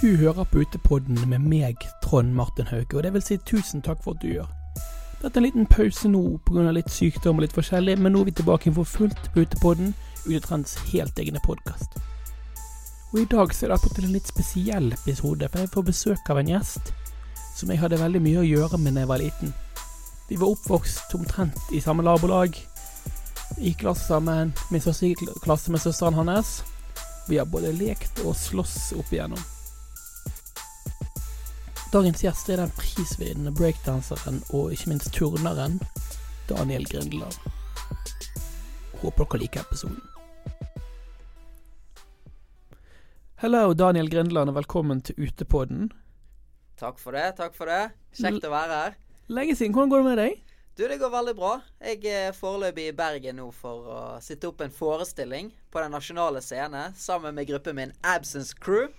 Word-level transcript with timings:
Du 0.00 0.16
hører 0.16 0.44
på 0.44 0.62
Utepodden 0.62 1.18
med 1.28 1.42
meg, 1.44 1.82
Trond 2.00 2.32
Martin 2.32 2.64
Hauge, 2.70 2.96
og 2.96 3.02
det 3.04 3.10
vil 3.12 3.24
si 3.24 3.36
tusen 3.44 3.82
takk 3.84 3.98
for 4.00 4.16
at 4.16 4.22
du 4.22 4.30
gjør. 4.30 4.46
Dette 5.20 5.34
er 5.34 5.42
en 5.42 5.44
liten 5.44 5.68
pause 5.68 6.08
nå 6.08 6.22
pga. 6.46 6.70
litt 6.72 6.88
sykdom 6.88 7.36
og 7.36 7.44
litt 7.44 7.52
forskjellig, 7.52 7.98
men 8.00 8.16
nå 8.16 8.22
er 8.22 8.30
vi 8.30 8.34
tilbake 8.38 8.72
for 8.78 8.88
fullt 8.88 9.28
på 9.34 9.44
Utepodden, 9.44 9.92
Utetrends 10.24 10.78
helt 10.94 11.20
egne 11.20 11.44
podkast. 11.44 12.00
Og 13.12 13.20
i 13.20 13.26
dag 13.28 13.52
så 13.52 13.66
er 13.66 13.74
det 13.74 13.76
attpåtil 13.76 14.08
en 14.08 14.16
litt 14.16 14.32
spesiell 14.32 14.88
episode, 14.96 15.52
for 15.52 15.60
jeg 15.66 15.72
får 15.76 15.88
besøk 15.90 16.32
av 16.32 16.40
en 16.40 16.54
gjest 16.54 16.94
som 17.58 17.68
jeg 17.68 17.84
hadde 17.84 18.00
veldig 18.00 18.24
mye 18.24 18.40
å 18.40 18.48
gjøre 18.48 18.80
med 18.80 18.96
da 18.96 19.04
jeg 19.04 19.12
var 19.12 19.20
liten. 19.26 19.54
Vi 20.32 20.40
var 20.40 20.56
oppvokst 20.56 21.12
omtrent 21.20 21.76
i 21.76 21.84
samme 21.84 22.08
nabolag, 22.08 22.56
i 23.60 23.76
klasse 23.76 24.08
sammen, 24.08 24.56
min 24.72 24.80
søster 24.80 25.12
i 25.12 25.32
klasse 25.44 25.68
med 25.68 25.84
søsteren 25.84 26.16
hans. 26.24 26.62
Vi 27.28 27.36
har 27.36 27.44
både 27.44 27.76
lekt 27.76 28.24
og 28.24 28.32
slåss 28.32 28.94
opp 28.96 29.12
igjennom. 29.12 29.59
Dagens 31.90 32.20
gjest 32.22 32.46
er 32.54 32.60
den 32.60 32.70
prisvinnende 32.78 33.50
breakdanseren 33.50 34.36
og 34.54 34.68
ikke 34.70 34.92
minst 34.92 35.08
turneren 35.10 35.80
Daniel 36.46 36.84
Grindeland. 36.86 37.34
Håper 39.00 39.26
dere 39.26 39.40
liker 39.42 39.64
episoden. 39.64 39.98
Hello, 43.42 43.72
Daniel 43.74 44.06
Grindeland, 44.12 44.52
og 44.52 44.60
velkommen 44.60 45.02
til 45.02 45.18
Utepodden. 45.18 45.90
Takk 46.78 47.02
for 47.02 47.18
det. 47.18 47.26
takk 47.42 47.58
for 47.58 47.66
det. 47.66 47.90
Kjekt 48.14 48.46
å 48.46 48.54
være 48.54 48.78
her. 48.84 48.96
Lenge 49.26 49.58
siden. 49.58 49.74
Hvordan 49.74 49.90
går 49.90 50.04
det 50.04 50.10
med 50.12 50.22
deg? 50.22 50.38
Du, 50.78 50.86
det 50.86 51.02
går 51.02 51.10
veldig 51.10 51.36
bra. 51.42 51.56
Jeg 51.82 52.06
er 52.06 52.38
foreløpig 52.38 52.86
i 52.92 52.94
Bergen 52.94 53.42
nå 53.42 53.50
for 53.50 53.90
å 53.90 54.00
sitte 54.22 54.46
opp 54.46 54.62
en 54.62 54.70
forestilling 54.70 55.50
på 55.74 55.82
Den 55.82 55.98
nasjonale 55.98 56.38
scene 56.38 56.92
sammen 56.94 57.34
med 57.34 57.50
gruppen 57.50 57.82
min 57.82 57.98
Absence 58.06 58.54
Crew. 58.54 58.92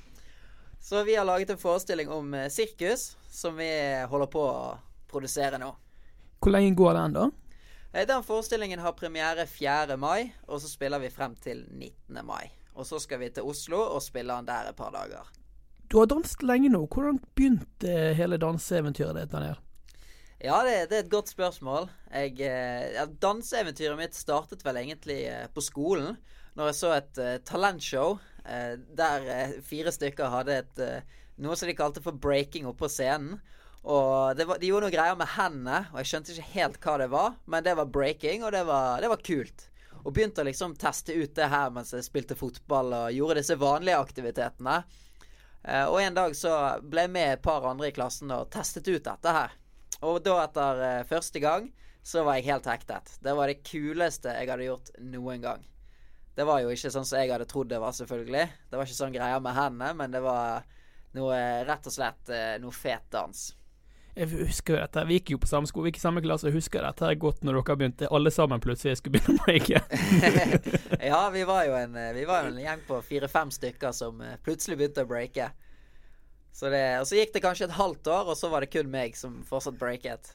Så 0.82 1.04
vi 1.04 1.16
har 1.16 1.26
laget 1.26 1.50
en 1.50 1.58
forestilling 1.58 2.10
om 2.10 2.34
eh, 2.34 2.50
sirkus 2.50 3.18
som 3.30 3.56
vi 3.56 3.70
holder 4.10 4.28
på 4.34 4.42
å 4.42 4.78
produsere 5.12 5.60
nå. 5.62 5.70
Hvor 6.42 6.56
lenge 6.56 6.74
går 6.76 6.98
den, 6.98 7.14
da? 7.14 7.28
Eh, 7.94 8.08
Den 8.08 8.24
forestillingen 8.26 8.82
har 8.82 8.98
premiere 8.98 9.46
4. 9.46 9.98
mai, 9.98 10.34
og 10.48 10.62
så 10.62 10.68
spiller 10.68 11.00
vi 11.00 11.14
frem 11.14 11.36
til 11.36 11.68
19. 11.70 12.26
mai. 12.26 12.50
Og 12.74 12.88
så 12.90 13.00
skal 13.00 13.22
vi 13.22 13.30
til 13.30 13.46
Oslo 13.46 13.78
og 13.78 14.02
spille 14.02 14.34
den 14.34 14.50
der 14.50 14.72
et 14.72 14.76
par 14.76 14.90
dager. 14.96 15.30
Du 15.92 16.00
har 16.00 16.10
danset 16.10 16.42
lenge 16.44 16.72
nå. 16.72 16.88
Hvordan 16.88 17.20
begynte 17.36 18.16
hele 18.18 18.42
danseeventyret 18.42 19.20
ditt, 19.20 19.32
Daniel? 19.32 19.60
Ja, 20.42 20.64
det, 20.66 20.88
det 20.90 20.98
er 20.98 21.04
et 21.06 21.14
godt 21.14 21.30
spørsmål. 21.30 21.92
Jeg, 22.10 22.40
eh, 22.42 22.94
ja, 22.96 23.06
danseeventyret 23.06 24.00
mitt 24.00 24.18
startet 24.18 24.66
vel 24.66 24.82
egentlig 24.82 25.28
eh, 25.30 25.46
på 25.54 25.62
skolen. 25.62 26.16
Når 26.58 26.72
jeg 26.72 26.76
så 26.76 26.90
et 26.98 27.20
uh, 27.22 27.36
talentshow 27.48 28.18
eh, 28.18 28.31
der 28.44 29.26
eh, 29.30 29.58
fire 29.66 29.94
stykker 29.94 30.32
hadde 30.34 30.62
et 30.64 30.82
eh, 30.82 31.18
noe 31.42 31.58
som 31.58 31.70
de 31.70 31.76
kalte 31.78 32.04
for 32.04 32.18
breaking 32.18 32.68
oppå 32.70 32.86
på 32.86 32.94
scenen. 32.94 33.42
Og 33.82 34.38
var, 34.38 34.60
De 34.62 34.70
gjorde 34.70 34.88
noen 34.88 34.94
greier 34.94 35.18
med 35.18 35.34
hendene, 35.36 35.84
og 35.92 36.02
jeg 36.02 36.12
skjønte 36.12 36.34
ikke 36.36 36.54
helt 36.56 36.80
hva 36.84 36.98
det 37.02 37.10
var. 37.14 37.38
Men 37.50 37.66
det 37.66 37.76
var 37.80 37.90
breaking, 37.90 38.46
og 38.46 38.54
det 38.54 38.64
var, 38.70 39.02
det 39.02 39.10
var 39.10 39.24
kult. 39.26 39.68
Og 40.02 40.14
begynte 40.14 40.42
å 40.42 40.48
liksom 40.48 40.76
teste 40.82 41.14
ut 41.14 41.34
det 41.38 41.50
her 41.50 41.74
mens 41.74 41.94
jeg 41.94 42.06
spilte 42.06 42.38
fotball 42.38 42.94
og 42.98 43.16
gjorde 43.16 43.42
disse 43.42 43.58
vanlige 43.62 44.02
aktivitetene. 44.02 44.82
Eh, 45.64 45.86
og 45.86 46.00
en 46.02 46.18
dag 46.18 46.38
så 46.38 46.54
ble 46.82 47.06
jeg 47.06 47.14
med 47.14 47.36
et 47.36 47.44
par 47.46 47.66
andre 47.70 47.92
i 47.92 47.96
klassen 47.96 48.34
og 48.34 48.50
testet 48.54 48.90
ut 48.90 49.06
dette 49.06 49.36
her. 49.38 49.54
Og 50.02 50.22
da, 50.26 50.40
etter 50.46 50.86
eh, 50.88 51.04
første 51.10 51.42
gang, 51.42 51.70
så 52.02 52.24
var 52.26 52.40
jeg 52.40 52.50
helt 52.50 52.70
hektet. 52.70 53.14
Det 53.22 53.34
var 53.38 53.50
det 53.50 53.62
kuleste 53.66 54.34
jeg 54.34 54.50
hadde 54.50 54.70
gjort 54.72 54.90
noen 55.06 55.44
gang. 55.44 55.68
Det 56.36 56.46
var 56.48 56.62
jo 56.64 56.72
ikke 56.72 56.92
sånn 56.94 57.08
som 57.08 57.20
jeg 57.20 57.32
hadde 57.34 57.48
trodd 57.50 57.72
det 57.72 57.80
var, 57.82 57.96
selvfølgelig. 57.96 58.46
Det 58.70 58.80
var 58.80 58.88
ikke 58.88 59.00
sånn 59.02 59.16
greier 59.16 59.42
med 59.44 59.58
hendene, 59.58 59.96
men 60.00 60.14
det 60.14 60.22
var 60.24 60.64
noe 61.18 61.40
rett 61.68 61.90
og 61.90 61.94
slett 61.94 62.32
eh, 62.32 62.56
noe 62.64 62.76
fet 62.76 63.10
dans. 63.12 63.50
Jeg 64.12 64.28
husker 64.28 64.76
jo 64.76 64.80
dette, 64.82 65.04
Vi 65.08 65.18
gikk 65.20 65.30
jo 65.34 65.40
på 65.40 65.48
samme 65.48 65.70
sko, 65.70 65.84
vi 65.84 65.92
gikk 65.92 66.02
i 66.02 66.04
samme 66.04 66.24
klasse. 66.24 66.50
Jeg 66.50 66.58
husker 66.58 66.84
dette 66.84 67.06
her 67.08 67.16
godt 67.20 67.46
når 67.48 67.62
dere 67.62 67.76
begynte 67.80 68.10
alle 68.12 68.32
sammen 68.34 68.64
plutselig 68.64 68.98
skulle 69.00 69.20
begynne 69.20 69.40
å 69.40 69.46
breake. 69.46 69.80
ja, 71.12 71.22
vi 71.32 71.44
var 71.48 71.66
jo 71.68 71.78
en, 71.80 71.96
vi 72.18 72.26
var 72.28 72.50
en 72.50 72.60
gjeng 72.60 72.84
på 72.88 73.00
fire-fem 73.08 73.54
stykker 73.56 73.96
som 73.96 74.20
eh, 74.24 74.40
plutselig 74.44 74.80
begynte 74.82 75.06
å 75.06 75.12
breake. 75.12 75.48
Så 76.52 76.68
det, 76.72 76.84
og 77.00 77.08
så 77.08 77.22
gikk 77.22 77.32
det 77.36 77.44
kanskje 77.46 77.70
et 77.70 77.78
halvt 77.78 78.12
år, 78.12 78.34
og 78.34 78.40
så 78.40 78.52
var 78.52 78.64
det 78.64 78.74
kun 78.74 78.92
meg 78.92 79.16
som 79.16 79.40
fortsatt 79.48 79.80
breaket. 79.80 80.34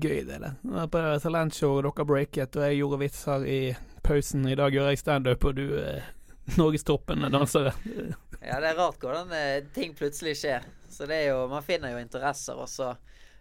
Gøy, 0.00 0.24
det. 0.24 0.38
det. 0.40 0.50
Jeg 0.64 0.90
på 0.94 1.00
talentshow, 1.20 1.76
dere 1.84 2.04
breaket, 2.08 2.56
og 2.56 2.64
jeg 2.64 2.78
gjorde 2.80 2.98
vitser 3.02 3.44
i 3.44 3.60
pausen. 4.06 4.46
I 4.48 4.56
dag 4.56 4.72
gjør 4.72 4.88
jeg 4.88 5.00
standup, 5.02 5.44
og 5.44 5.56
du 5.58 5.66
er 5.76 6.06
norgestoppen 6.60 7.26
dansere. 7.28 7.74
ja, 8.48 8.60
det 8.62 8.70
er 8.70 8.78
rart 8.78 9.02
hvordan 9.02 9.34
eh, 9.36 9.58
ting 9.74 9.92
plutselig 9.98 10.38
skjer. 10.40 10.64
Så 10.90 11.06
det 11.06 11.20
er 11.20 11.34
jo 11.34 11.44
Man 11.52 11.66
finner 11.66 11.92
jo 11.92 12.00
interesser, 12.00 12.56
og 12.56 12.70
så 12.70 12.94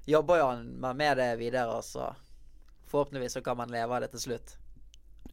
jobber 0.09 0.41
jo 0.41 0.49
man 0.83 0.97
med 0.99 1.17
det 1.21 1.29
videre, 1.39 1.79
og 1.79 1.85
så 1.85 2.09
forhåpentligvis 2.89 3.37
så 3.39 3.45
kan 3.45 3.57
man 3.57 3.71
leve 3.71 3.95
av 3.95 4.03
det 4.03 4.11
til 4.17 4.25
slutt. 4.27 4.57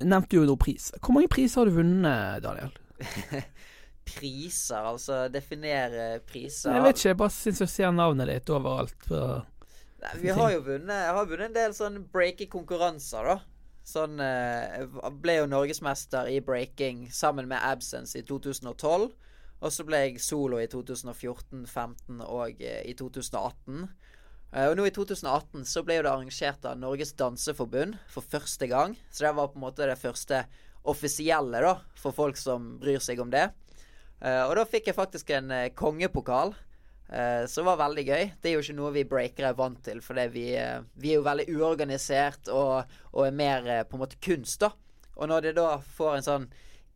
Nevnte 0.04 0.36
jo 0.38 0.44
noen 0.46 0.60
pris. 0.60 0.92
Hvor 1.00 1.16
mange 1.16 1.32
priser 1.32 1.62
har 1.62 1.70
du 1.70 1.78
vunnet, 1.80 2.44
Daniel? 2.44 2.70
priser, 4.06 4.86
altså 4.86 5.24
definere 5.32 6.20
priser. 6.28 6.76
Jeg 6.76 6.84
vet 6.84 7.00
ikke, 7.00 7.10
jeg 7.10 7.20
bare 7.24 7.34
syns 7.34 7.62
jeg 7.64 7.72
ser 7.72 7.94
navnet 7.96 8.30
ditt 8.30 8.52
overalt. 8.54 8.94
På 9.08 9.22
Nei, 10.06 10.22
vi 10.22 10.30
har 10.30 10.52
jo 10.54 10.62
vunnet 10.62 11.10
har 11.10 11.26
vunnet 11.26 11.48
en 11.48 11.56
del 11.56 11.74
sånn 11.74 12.00
breaking-konkurranser, 12.12 13.26
da. 13.26 13.40
Sånn 13.86 14.18
eh, 14.22 14.82
ble 15.22 15.36
jo 15.40 15.46
norgesmester 15.50 16.26
i 16.30 16.40
breaking 16.42 17.06
sammen 17.14 17.46
med 17.50 17.62
Absence 17.62 18.18
i 18.18 18.24
2012. 18.26 19.12
Og 19.56 19.72
så 19.72 19.86
ble 19.88 20.02
jeg 20.02 20.22
solo 20.22 20.58
i 20.60 20.66
2014, 20.70 21.64
2015 21.64 22.22
og 22.26 22.62
eh, 22.62 22.82
i 22.90 22.96
2018. 22.98 23.86
Eh, 24.52 24.66
og 24.66 24.74
nå 24.78 24.88
i 24.88 24.94
2018 24.94 25.66
så 25.70 25.84
ble 25.86 26.00
det 26.00 26.10
arrangert 26.10 26.66
av 26.66 26.80
Norges 26.82 27.14
Danseforbund 27.18 27.98
for 28.10 28.26
første 28.26 28.70
gang. 28.70 28.98
Så 29.10 29.26
det 29.26 29.36
var 29.38 29.52
på 29.52 29.60
en 29.60 29.66
måte 29.68 29.86
det 29.86 29.98
første 30.02 30.44
offisielle, 30.86 31.62
da, 31.62 31.76
for 31.98 32.14
folk 32.14 32.38
som 32.38 32.76
bryr 32.82 33.02
seg 33.02 33.22
om 33.22 33.30
det. 33.32 33.48
Og 34.22 34.52
da 34.56 34.62
fikk 34.64 34.86
jeg 34.88 34.96
faktisk 34.96 35.32
en 35.34 35.50
kongepokal, 35.76 36.54
uh, 37.10 37.42
det 37.46 37.64
var 37.68 37.80
veldig 37.80 38.04
gøy. 38.06 38.30
Det 38.42 38.50
er 38.50 38.56
jo 38.56 38.64
ikke 38.64 38.76
noe 38.78 38.94
vi 38.94 39.06
breakere 39.08 39.52
er 39.52 39.58
vant 39.58 39.82
til, 39.84 40.02
for 40.04 40.20
vi, 40.32 40.46
vi, 40.54 41.12
er 41.12 41.18
jo 41.18 41.26
veldig 41.26 41.48
uorganisert 41.56 42.50
og, 42.52 42.96
og 43.12 43.26
er 43.26 43.36
mer 43.36 43.68
på 43.88 43.98
en 43.98 44.04
måte 44.04 44.20
kunst, 44.22 44.60
da. 44.64 44.72
Og 45.16 45.30
når 45.30 45.48
de 45.48 45.54
da 45.56 45.68
får 45.96 46.16
en 46.16 46.26
sånn 46.26 46.50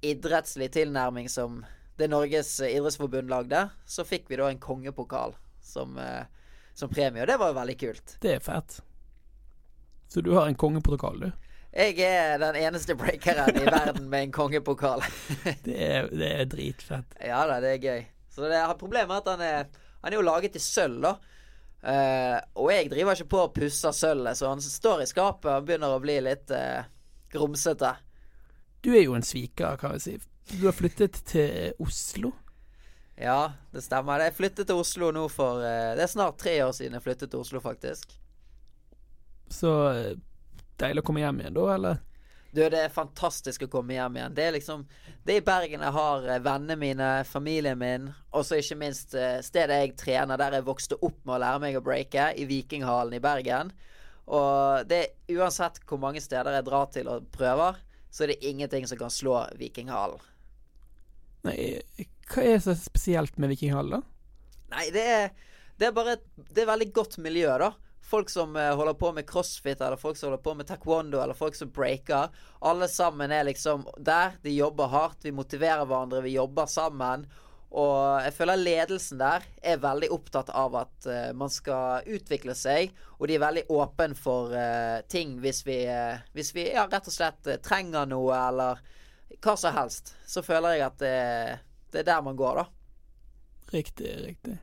idrettslig 0.04 0.70
tilnærming 0.74 1.28
som 1.32 1.62
det 2.00 2.08
Norges 2.08 2.58
idrettsforbund 2.64 3.32
lagde, 3.32 3.66
så 3.88 4.04
fikk 4.08 4.28
vi 4.28 4.38
da 4.40 4.48
en 4.48 4.60
kongepokal 4.60 5.34
som, 5.64 5.96
som 6.76 6.92
premie, 6.92 7.22
og 7.24 7.28
det 7.28 7.36
var 7.40 7.52
jo 7.52 7.58
veldig 7.60 7.76
kult. 7.80 8.16
Det 8.24 8.34
er 8.36 8.44
fett. 8.44 8.80
Så 10.12 10.20
du 10.24 10.32
har 10.34 10.48
en 10.48 10.56
kongepokal, 10.58 11.20
du? 11.20 11.30
Jeg 11.70 12.00
er 12.02 12.38
den 12.42 12.56
eneste 12.58 12.96
breakeren 12.98 13.54
i 13.54 13.62
verden 13.62 14.08
med 14.10 14.24
en 14.24 14.32
kongepokal. 14.34 15.04
det, 15.66 15.76
er, 15.76 16.08
det 16.10 16.30
er 16.40 16.48
dritfett. 16.50 17.14
Ja 17.22 17.44
da, 17.46 17.60
det 17.62 17.76
er 17.76 17.84
gøy. 17.84 18.00
Så 18.34 18.48
det 18.50 18.58
er 18.58 18.72
Problemet 18.78 19.10
med 19.12 19.20
at 19.20 19.30
han 19.30 19.44
er, 19.46 19.84
han 20.00 20.12
er 20.12 20.18
jo 20.18 20.26
laget 20.26 20.56
i 20.56 20.62
sølv, 20.62 21.02
da. 21.04 21.16
Uh, 21.80 22.36
og 22.60 22.68
jeg 22.74 22.90
driver 22.92 23.16
ikke 23.16 23.32
på 23.32 23.40
å 23.40 23.52
pusse 23.56 23.92
sølvet, 23.96 24.36
så 24.36 24.50
han 24.50 24.60
står 24.60 25.04
i 25.04 25.08
skapet 25.08 25.48
og 25.54 25.68
begynner 25.68 25.94
å 25.94 26.02
bli 26.02 26.18
litt 26.26 26.52
uh, 26.52 26.84
grumsete. 27.32 27.94
Du 28.84 28.90
er 28.92 29.04
jo 29.06 29.16
en 29.16 29.24
sviker, 29.24 29.78
kan 29.80 29.96
jeg 29.96 30.04
si. 30.04 30.16
Du 30.50 30.66
har 30.66 30.76
flyttet 30.76 31.22
til 31.30 31.76
Oslo? 31.80 32.34
Ja, 33.20 33.52
det 33.72 33.84
stemmer. 33.84 34.24
Jeg 34.24 34.36
flyttet 34.36 34.68
til 34.68 34.80
Oslo 34.80 35.10
nå 35.12 35.26
for 35.32 35.60
uh, 35.64 35.92
Det 35.96 36.04
er 36.04 36.12
snart 36.12 36.40
tre 36.40 36.58
år 36.64 36.72
siden 36.76 36.96
jeg 36.98 37.04
flyttet 37.04 37.32
til 37.32 37.44
Oslo, 37.44 37.64
faktisk. 37.64 38.12
Så 39.50 39.72
deilig 40.80 41.02
å 41.02 41.08
komme 41.08 41.24
hjem 41.24 41.40
igjen 41.42 41.56
da, 41.56 41.66
eller? 41.74 42.04
Du, 42.50 42.62
det 42.66 42.80
er 42.82 42.90
fantastisk 42.90 43.62
å 43.62 43.70
komme 43.70 43.94
hjem 43.94 44.16
igjen. 44.18 44.34
Det 44.34 44.46
er 44.48 44.54
liksom 44.56 44.82
Det 45.22 45.36
er 45.36 45.42
i 45.42 45.46
Bergen 45.46 45.84
jeg 45.84 45.94
har 45.94 46.24
eh, 46.26 46.40
vennene 46.42 46.76
mine, 46.80 47.10
familien 47.28 47.78
min, 47.78 48.08
og 48.34 48.46
så 48.46 48.58
ikke 48.58 48.78
minst 48.80 49.14
eh, 49.14 49.38
stedet 49.44 49.76
jeg 49.78 49.92
trener, 50.00 50.40
der 50.40 50.56
jeg 50.58 50.66
vokste 50.66 50.98
opp 50.98 51.20
med 51.22 51.36
å 51.36 51.40
lære 51.44 51.60
meg 51.62 51.78
å 51.78 51.84
breake, 51.84 52.32
i 52.34 52.46
Vikinghallen 52.50 53.14
i 53.14 53.22
Bergen. 53.22 53.70
Og 54.30 54.88
det 54.90 54.98
er 55.04 55.38
uansett 55.38 55.78
hvor 55.86 56.00
mange 56.02 56.22
steder 56.22 56.58
jeg 56.58 56.66
drar 56.66 56.90
til 56.94 57.10
og 57.12 57.28
prøver, 57.34 57.78
så 58.10 58.24
er 58.24 58.32
det 58.32 58.40
ingenting 58.50 58.88
som 58.90 58.98
kan 58.98 59.14
slå 59.14 59.44
Vikinghallen. 59.60 60.26
Nei, 61.46 61.58
hva 62.32 62.42
er 62.44 62.58
så 62.64 62.74
spesielt 62.76 63.38
med 63.40 63.52
Vikinghallen, 63.54 64.00
da? 64.00 64.56
Nei, 64.74 64.88
det 64.94 65.06
er, 65.06 65.30
det 65.78 65.88
er 65.88 65.94
bare 65.94 66.18
et, 66.18 66.26
Det 66.50 66.64
er 66.64 66.68
veldig 66.72 66.90
godt 66.98 67.16
miljø, 67.22 67.54
da 67.62 67.70
folk 68.10 68.30
som 68.30 68.56
uh, 68.56 68.74
holder 68.74 68.94
på 68.98 69.12
med 69.12 69.28
crossfit, 69.28 69.80
eller 69.80 69.96
folk 70.00 70.16
som 70.16 70.30
holder 70.30 70.42
på 70.42 70.54
med 70.58 70.66
taekwondo, 70.68 71.20
eller 71.22 71.34
folk 71.38 71.54
som 71.54 71.70
breaker. 71.70 72.28
Alle 72.58 72.88
sammen 72.88 73.32
er 73.32 73.46
liksom 73.46 73.86
der. 73.98 74.34
De 74.42 74.54
jobber 74.54 74.90
hardt. 74.90 75.24
Vi 75.24 75.32
motiverer 75.32 75.86
hverandre. 75.86 76.24
Vi 76.26 76.34
jobber 76.34 76.66
sammen. 76.66 77.26
Og 77.70 78.24
jeg 78.24 78.34
føler 78.34 78.58
ledelsen 78.58 79.20
der 79.20 79.44
er 79.62 79.78
veldig 79.78 80.08
opptatt 80.10 80.50
av 80.50 80.74
at 80.80 81.06
uh, 81.06 81.30
man 81.38 81.52
skal 81.54 82.06
utvikle 82.10 82.56
seg. 82.58 82.90
Og 83.20 83.30
de 83.30 83.36
er 83.38 83.44
veldig 83.44 83.66
åpne 83.70 84.18
for 84.18 84.54
uh, 84.56 84.98
ting 85.08 85.38
hvis 85.44 85.62
vi, 85.68 85.84
hvis 86.34 86.54
vi 86.56 86.66
ja, 86.72 86.88
rett 86.90 87.06
og 87.06 87.14
slett 87.14 87.52
trenger 87.62 88.10
noe, 88.10 88.34
eller 88.34 88.82
hva 89.38 89.54
som 89.56 89.76
helst. 89.76 90.16
Så 90.26 90.42
føler 90.42 90.80
jeg 90.80 90.88
at 90.88 90.98
det, 91.02 91.14
det 91.94 92.02
er 92.02 92.10
der 92.10 92.26
man 92.26 92.38
går, 92.38 92.64
da. 92.64 92.66
Riktig, 93.70 94.16
riktig. 94.26 94.58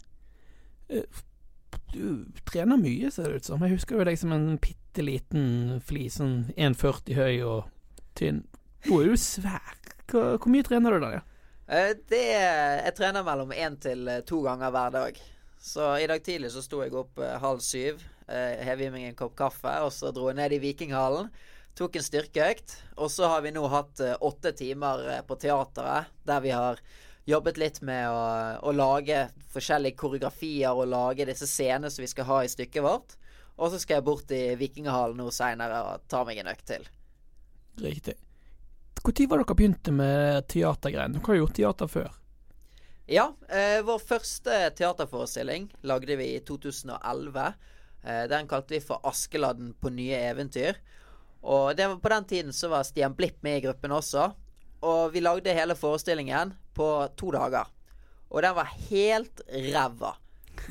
Eh, 1.87 1.93
du 1.97 2.25
trener 2.45 2.77
mye, 2.77 3.11
ser 3.11 3.31
det 3.31 3.41
ut 3.41 3.45
som. 3.49 3.63
Jeg 3.63 3.77
husker 3.77 3.97
jo 3.97 4.07
deg 4.07 4.19
som 4.19 4.33
en 4.35 4.57
bitte 4.61 5.05
liten 5.05 5.79
flis, 5.85 6.19
sånn 6.19 6.51
1,40 6.55 7.17
høy 7.17 7.41
og 7.47 7.71
tynn. 8.17 8.43
Nå 8.87 9.01
er 9.01 9.11
du 9.11 9.17
svær. 9.21 9.73
Hvor, 10.07 10.37
hvor 10.37 10.51
mye 10.53 10.65
trener 10.67 10.95
du 10.95 11.03
da? 11.03 11.15
Ja? 11.17 11.23
Eh, 11.67 11.93
det 12.09 12.23
Jeg 12.31 12.93
trener 12.95 13.25
mellom 13.27 13.51
én 13.51 13.75
til 13.81 14.07
eh, 14.07 14.23
to 14.27 14.41
ganger 14.45 14.71
hver 14.71 14.93
dag. 14.95 15.19
Så 15.59 15.97
i 15.99 16.07
dag 16.07 16.23
tidlig 16.23 16.53
så 16.53 16.61
sto 16.63 16.83
jeg 16.83 16.93
opp 16.95 17.17
halv 17.41 17.63
syv, 17.65 18.03
hev 18.29 18.81
i 18.85 18.89
meg 18.93 19.07
en 19.07 19.15
kopp 19.17 19.33
kaffe, 19.35 19.71
og 19.83 19.89
så 19.91 20.11
dro 20.13 20.27
jeg 20.29 20.37
ned 20.37 20.53
i 20.53 20.59
Vikinghallen. 20.61 21.31
Tok 21.75 21.97
en 21.97 22.05
styrkeøkt. 22.05 22.75
Og 23.01 23.09
så 23.11 23.27
har 23.31 23.41
vi 23.43 23.51
nå 23.55 23.63
hatt 23.71 23.99
åtte 24.21 24.53
timer 24.55 25.25
på 25.27 25.35
teateret 25.41 26.13
der 26.29 26.43
vi 26.45 26.53
har 26.53 26.79
jobbet 27.27 27.57
litt 27.59 27.81
med 27.85 28.07
å, 28.09 28.19
å, 28.63 28.71
lage 28.71 29.25
forskjellige 29.51 29.99
koreografier 29.99 30.71
og 30.71 30.87
lage 30.91 31.27
disse 31.27 31.47
scenene 31.49 31.91
som 31.91 32.05
vi 32.05 32.11
skal 32.11 32.29
ha 32.29 32.43
i 32.43 32.51
stykket 32.51 32.85
vårt. 32.85 33.17
Og 33.57 33.73
så 33.73 33.81
skal 33.81 33.97
jeg 33.97 34.07
bort 34.07 34.31
i 34.31 34.43
Vikinghallen 34.55 35.17
nå 35.19 35.31
seinere 35.33 35.81
og 35.83 36.05
ta 36.11 36.21
meg 36.27 36.39
en 36.39 36.51
økt 36.53 36.67
til. 36.69 36.87
Riktig. 37.81 38.15
Når 38.97 39.27
var 39.29 39.41
dere 39.41 39.55
begynte 39.57 39.93
med 39.93 40.47
teatergreiene? 40.51 41.17
Dere 41.17 41.31
har 41.31 41.41
gjort 41.41 41.55
teater 41.57 41.91
før? 41.91 42.15
Ja. 43.07 43.29
Eh, 43.49 43.79
vår 43.87 43.99
første 44.03 44.55
teaterforestilling 44.77 45.69
lagde 45.87 46.17
vi 46.19 46.33
i 46.35 46.43
2011. 46.47 47.53
Eh, 48.03 48.23
den 48.31 48.47
kalte 48.47 48.75
vi 48.75 48.81
for 48.83 48.99
'Askeladden 49.03 49.73
på 49.79 49.89
nye 49.89 50.19
eventyr'. 50.31 50.79
Og 51.43 51.75
det 51.77 51.87
var 51.87 51.99
på 52.03 52.09
den 52.09 52.25
tiden 52.25 52.53
så 52.53 52.67
var 52.67 52.83
Stian 52.83 53.15
Blipp 53.15 53.43
med 53.43 53.57
i 53.57 53.65
gruppen 53.67 53.91
også. 53.91 54.33
Og 54.81 55.13
vi 55.13 55.19
lagde 55.19 55.53
hele 55.53 55.75
forestillingen 55.75 56.53
på 56.77 56.87
to 57.19 57.33
dager. 57.35 57.67
Og 58.29 58.43
den 58.43 58.55
var 58.57 58.71
helt 58.89 59.41
ræva. 59.49 60.13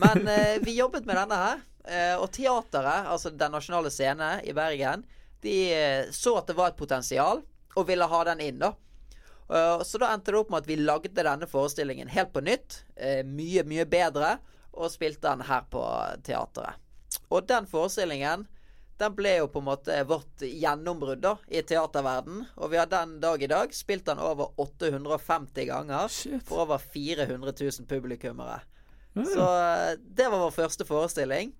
Men 0.02 0.28
eh, 0.28 0.56
vi 0.66 0.78
jobbet 0.78 1.06
med 1.08 1.18
denne 1.18 1.42
her. 1.42 1.60
Eh, 1.86 2.16
og 2.18 2.30
teateret, 2.34 3.06
altså 3.06 3.30
Den 3.30 3.54
nasjonale 3.54 3.92
scene 3.94 4.40
i 4.42 4.54
Bergen, 4.56 5.04
de 5.42 5.58
eh, 5.74 6.08
så 6.10 6.34
at 6.40 6.48
det 6.50 6.56
var 6.58 6.72
et 6.72 6.80
potensial, 6.80 7.44
og 7.76 7.86
ville 7.86 8.08
ha 8.10 8.24
den 8.32 8.42
inn, 8.42 8.58
da. 8.62 8.72
Uh, 9.46 9.82
så 9.86 10.00
da 10.02 10.08
endte 10.10 10.32
det 10.34 10.40
opp 10.40 10.48
med 10.50 10.64
at 10.64 10.66
vi 10.66 10.74
lagde 10.80 11.22
denne 11.22 11.46
forestillingen 11.46 12.08
helt 12.10 12.32
på 12.34 12.42
nytt. 12.42 12.80
Uh, 12.98 13.22
mye, 13.22 13.62
mye 13.68 13.84
bedre. 13.86 14.36
Og 14.76 14.90
spilte 14.90 15.30
den 15.30 15.44
her 15.46 15.62
på 15.70 15.82
teateret. 16.26 16.82
Og 17.30 17.46
den 17.48 17.68
forestillingen 17.70 18.44
den 18.98 19.12
ble 19.16 19.34
jo 19.36 19.48
på 19.52 19.60
en 19.60 19.68
måte 19.68 19.96
vårt 20.08 20.40
gjennombrudd 20.40 21.20
da, 21.24 21.34
i 21.48 21.60
teaterverden. 21.62 22.44
Og 22.56 22.72
vi 22.72 22.78
har 22.80 22.88
den 22.88 23.18
dag 23.20 23.42
i 23.42 23.50
dag 23.50 23.74
spilt 23.76 24.06
den 24.08 24.22
over 24.22 24.54
850 24.62 25.68
ganger 25.68 26.08
Shit. 26.12 26.46
for 26.48 26.64
over 26.64 26.80
400 26.80 27.52
000 27.60 27.86
publikummere. 27.88 28.60
Mm. 29.16 29.26
Så 29.26 29.44
eh, 29.44 29.92
det 30.00 30.28
var 30.32 30.44
vår 30.46 30.56
første 30.56 30.88
forestilling. 30.88 31.52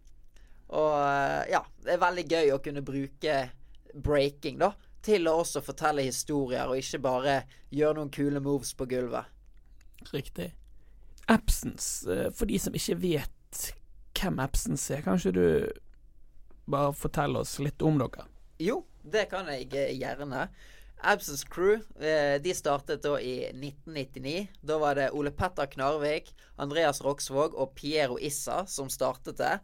Og 0.73 0.97
eh, 0.97 1.53
ja, 1.53 1.63
det 1.85 1.95
er 1.97 2.03
veldig 2.03 2.27
gøy 2.31 2.53
å 2.55 2.61
kunne 2.65 2.85
bruke 2.85 3.39
breaking 3.97 4.61
da 4.61 4.73
til 5.07 5.29
å 5.31 5.37
også 5.45 5.63
fortelle 5.63 6.03
historier, 6.03 6.67
og 6.67 6.81
ikke 6.81 6.99
bare 7.05 7.35
gjøre 7.71 8.01
noen 8.01 8.11
kule 8.11 8.41
moves 8.43 8.73
på 8.75 8.89
gulvet. 8.91 9.29
Riktig. 10.11 10.51
Absence, 11.31 12.09
eh, 12.11 12.31
for 12.35 12.51
de 12.51 12.59
som 12.59 12.75
ikke 12.75 12.99
vet 13.05 13.73
hvem 14.17 14.41
Absence 14.43 14.95
er, 14.95 15.05
kanskje 15.05 15.33
du 15.37 15.47
bare 16.67 16.93
fortell 16.95 17.37
oss 17.37 17.59
litt 17.59 17.83
om 17.83 17.99
dere. 17.99 18.27
Jo, 18.59 18.83
det 19.03 19.29
kan 19.31 19.49
jeg 19.53 19.71
eh, 19.77 19.93
gjerne. 19.97 20.49
Absence 21.07 21.47
Crew 21.53 21.77
eh, 22.01 22.41
de 22.43 22.55
startet 22.57 23.05
da 23.05 23.19
i 23.21 23.51
1999. 23.53 24.47
Da 24.61 24.79
var 24.83 24.99
det 24.99 25.11
Ole 25.15 25.31
Petter 25.31 25.69
Knarvik, 25.71 26.33
Andreas 26.57 27.03
Roksvåg 27.05 27.55
og 27.55 27.75
Piero 27.77 28.19
Issa 28.19 28.65
som 28.71 28.91
startet 28.91 29.39
det. 29.43 29.55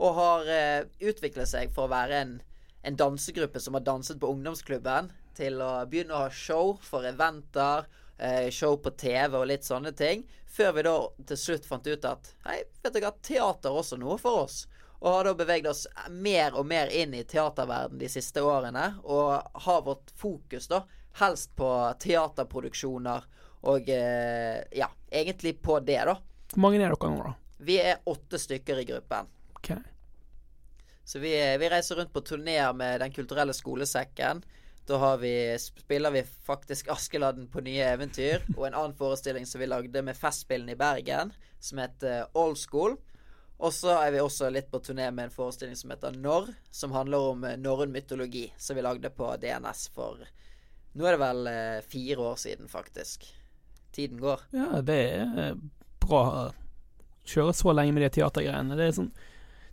Og 0.00 0.16
har 0.16 0.50
eh, 0.50 0.82
utviklet 1.04 1.50
seg 1.50 1.74
for 1.76 1.86
å 1.86 1.92
være 1.92 2.22
en, 2.24 2.36
en 2.82 2.98
dansegruppe 2.98 3.60
som 3.60 3.76
har 3.76 3.86
danset 3.86 4.20
på 4.20 4.32
ungdomsklubben, 4.32 5.12
til 5.36 5.60
å 5.62 5.84
begynne 5.88 6.16
å 6.16 6.24
ha 6.26 6.34
show 6.34 6.74
for 6.84 7.06
eventer, 7.08 7.86
show 8.52 8.74
på 8.76 8.90
TV 9.00 9.38
og 9.38 9.46
litt 9.48 9.64
sånne 9.64 9.94
ting. 9.96 10.26
Før 10.44 10.74
vi 10.76 10.82
da 10.84 10.96
til 11.30 11.38
slutt 11.40 11.64
fant 11.64 11.86
ut 11.88 12.04
at 12.04 12.34
hei, 12.44 12.58
vet 12.82 12.98
dere, 12.98 13.14
teater 13.24 13.72
også 13.72 13.96
noe 13.96 14.18
for 14.20 14.42
oss. 14.42 14.66
Og 15.00 15.12
har 15.14 15.28
da 15.28 15.34
beveget 15.34 15.70
oss 15.70 15.86
mer 16.12 16.56
og 16.58 16.66
mer 16.68 16.92
inn 16.92 17.14
i 17.16 17.24
teaterverden 17.24 18.00
de 18.00 18.08
siste 18.12 18.42
årene. 18.44 18.86
Og 19.02 19.60
har 19.64 19.84
vårt 19.86 20.12
fokus 20.16 20.68
da 20.68 20.84
helst 21.20 21.54
på 21.56 21.68
teaterproduksjoner 22.00 23.24
og 23.60 23.88
eh, 23.92 24.60
ja, 24.72 24.88
egentlig 25.10 25.58
på 25.62 25.80
det, 25.80 26.00
da. 26.08 26.16
Hvor 26.52 26.64
mange 26.64 26.80
er 26.80 26.92
dere 26.92 27.10
nå, 27.12 27.24
da? 27.24 27.34
Vi 27.60 27.76
er 27.82 28.00
åtte 28.08 28.40
stykker 28.40 28.80
i 28.80 28.86
gruppen. 28.88 29.28
Okay. 29.58 29.82
Så 31.04 31.20
vi, 31.20 31.34
vi, 31.60 31.68
reiser 31.68 32.00
rundt 32.00 32.12
på 32.14 32.22
turneer 32.24 32.72
med 32.72 33.00
Den 33.02 33.12
kulturelle 33.12 33.52
skolesekken. 33.56 34.40
Da 34.88 35.16
vi, 35.20 35.34
spiller 35.60 36.10
vi 36.10 36.22
faktisk 36.24 36.88
Askeladden 36.90 37.50
på 37.52 37.60
nye 37.66 37.84
eventyr. 37.92 38.46
Og 38.56 38.64
en 38.66 38.76
annen 38.78 38.96
forestilling 38.96 39.46
som 39.46 39.60
vi 39.60 39.68
lagde 39.68 40.02
med 40.06 40.16
Festspillene 40.16 40.72
i 40.72 40.80
Bergen, 40.80 41.34
som 41.60 41.82
heter 41.82 42.30
Old 42.32 42.58
School. 42.58 42.96
Og 43.60 43.74
så 43.74 43.92
er 44.00 44.12
vi 44.14 44.20
også 44.20 44.48
litt 44.50 44.70
på 44.72 44.78
turné 44.80 45.10
med 45.10 45.28
en 45.28 45.34
forestilling 45.34 45.76
som 45.76 45.90
heter 45.92 46.14
Når, 46.16 46.46
som 46.70 46.94
handler 46.96 47.32
om 47.32 47.44
eh, 47.44 47.58
norrøn 47.60 47.92
mytologi, 47.92 48.46
som 48.56 48.76
vi 48.76 48.84
lagde 48.84 49.10
på 49.12 49.34
DNS 49.36 49.88
for 49.94 50.22
Nå 50.92 51.06
er 51.06 51.14
det 51.14 51.20
vel 51.20 51.46
eh, 51.46 51.82
fire 51.86 52.24
år 52.32 52.38
siden, 52.40 52.68
faktisk. 52.68 53.28
Tiden 53.94 54.18
går. 54.18 54.40
Ja, 54.56 54.80
det 54.82 54.96
er 54.96 55.42
eh, 55.44 55.60
bra 56.02 56.22
å 56.40 56.46
kjøre 57.28 57.52
så 57.54 57.74
lenge 57.76 57.94
med 57.94 58.06
de 58.06 58.10
teatergreiene. 58.16 58.78
Det 58.78 58.88
er 58.88 58.96
sånn 58.96 59.12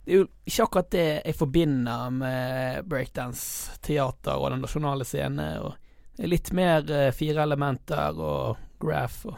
det 0.04 0.14
er 0.14 0.22
jo 0.22 0.28
ikke 0.48 0.64
akkurat 0.64 0.92
det 0.94 1.08
jeg 1.16 1.36
forbinder 1.36 2.12
med 2.16 2.86
breakdance, 2.88 3.74
teater 3.84 4.40
og 4.40 4.54
den 4.54 4.62
nasjonale 4.64 5.04
scene. 5.04 5.48
Og 5.60 6.22
litt 6.24 6.48
mer 6.56 6.86
fire 7.12 7.44
elementer 7.44 8.16
og 8.16 8.62
graph 8.80 9.26
og 9.28 9.36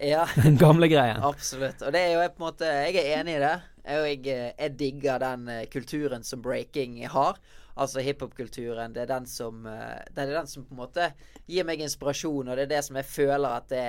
ja. 0.00 0.28
den 0.42 0.56
gamle 0.56 0.88
greien. 0.88 1.22
Absolutt. 1.22 1.82
Og 1.82 1.92
det 1.92 2.02
er 2.04 2.14
jo 2.14 2.20
jeg 2.24 2.32
på 2.34 2.42
en 2.42 2.46
måte 2.46 2.68
Jeg 2.68 3.00
er 3.00 3.20
enig 3.20 3.36
i 3.38 3.42
det. 3.42 3.56
Og 3.84 4.06
jeg, 4.08 4.20
eh, 4.28 4.52
jeg 4.58 4.76
digger 4.78 5.20
den 5.22 5.48
eh, 5.48 5.66
kulturen 5.72 6.24
som 6.26 6.42
breaking 6.42 6.98
har. 7.08 7.38
Altså 7.80 8.02
hiphop-kulturen. 8.04 8.92
Det, 8.92 9.02
eh, 9.02 9.06
det 9.06 10.22
er 10.22 10.34
den 10.34 10.50
som 10.50 10.66
på 10.66 10.74
en 10.74 10.82
måte 10.82 11.10
gir 11.46 11.66
meg 11.68 11.80
inspirasjon, 11.80 12.48
og 12.48 12.56
det 12.56 12.66
er 12.66 12.74
det 12.74 12.84
som 12.86 12.98
jeg 13.00 13.08
føler 13.08 13.48
at 13.48 13.68
det, 13.72 13.84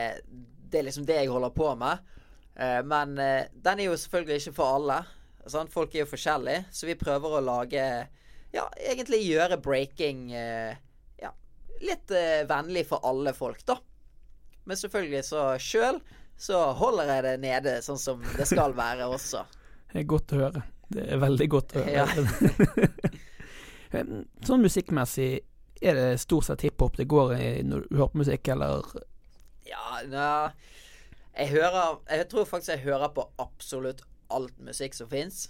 det 0.71 0.79
er 0.79 0.88
liksom 0.88 1.07
det 1.07 1.19
jeg 1.19 1.31
holder 1.31 1.55
på 1.55 1.74
med. 1.75 2.07
Men 2.62 3.15
den 3.15 3.79
er 3.79 3.86
jo 3.86 3.95
selvfølgelig 3.98 4.41
ikke 4.41 4.53
for 4.57 4.75
alle. 4.75 4.98
Sånn? 5.50 5.69
Folk 5.71 5.95
er 5.95 6.03
jo 6.03 6.10
forskjellige, 6.12 6.65
så 6.69 6.86
vi 6.86 6.98
prøver 7.00 7.38
å 7.38 7.39
lage 7.41 7.86
Ja, 8.51 8.65
egentlig 8.75 9.21
gjøre 9.24 9.57
breaking 9.63 10.25
ja, 10.36 11.31
litt 11.81 12.12
vennlig 12.51 12.83
for 12.89 13.07
alle 13.07 13.31
folk, 13.33 13.63
da. 13.65 13.77
Men 14.67 14.77
selvfølgelig 14.77 15.24
så 15.31 15.45
sjøl 15.63 16.01
så 16.41 16.60
holder 16.77 17.15
jeg 17.15 17.25
det 17.25 17.33
nede 17.43 17.74
sånn 17.86 18.00
som 18.01 18.21
det 18.36 18.48
skal 18.50 18.75
være 18.77 19.07
også. 19.10 19.45
Det 19.91 20.00
er 20.00 20.07
godt 20.07 20.33
å 20.36 20.41
høre. 20.41 20.63
Det 20.91 21.05
er 21.07 21.21
veldig 21.21 21.48
godt 21.51 21.75
å 21.75 21.86
høre. 21.86 21.91
Ja. 21.91 22.07
sånn 24.48 24.63
musikkmessig, 24.63 25.31
er 25.81 25.98
det 25.98 26.21
stort 26.21 26.48
sett 26.48 26.63
hiphop 26.65 27.00
det 27.00 27.07
går 27.12 27.33
i 27.36 27.50
når 27.65 27.88
du 27.88 27.98
hører 27.98 28.13
på 28.13 28.21
musikk, 28.21 28.51
eller? 28.53 28.86
Ja, 29.67 30.01
ja. 30.05 30.33
Jeg 31.31 31.53
hører 31.53 32.01
Jeg 32.12 32.27
tror 32.31 32.48
faktisk 32.48 32.74
jeg 32.74 32.86
hører 32.86 33.12
på 33.15 33.25
absolutt 33.39 34.03
alt 34.31 34.57
musikk 34.63 34.95
som 34.95 35.10
fins. 35.12 35.50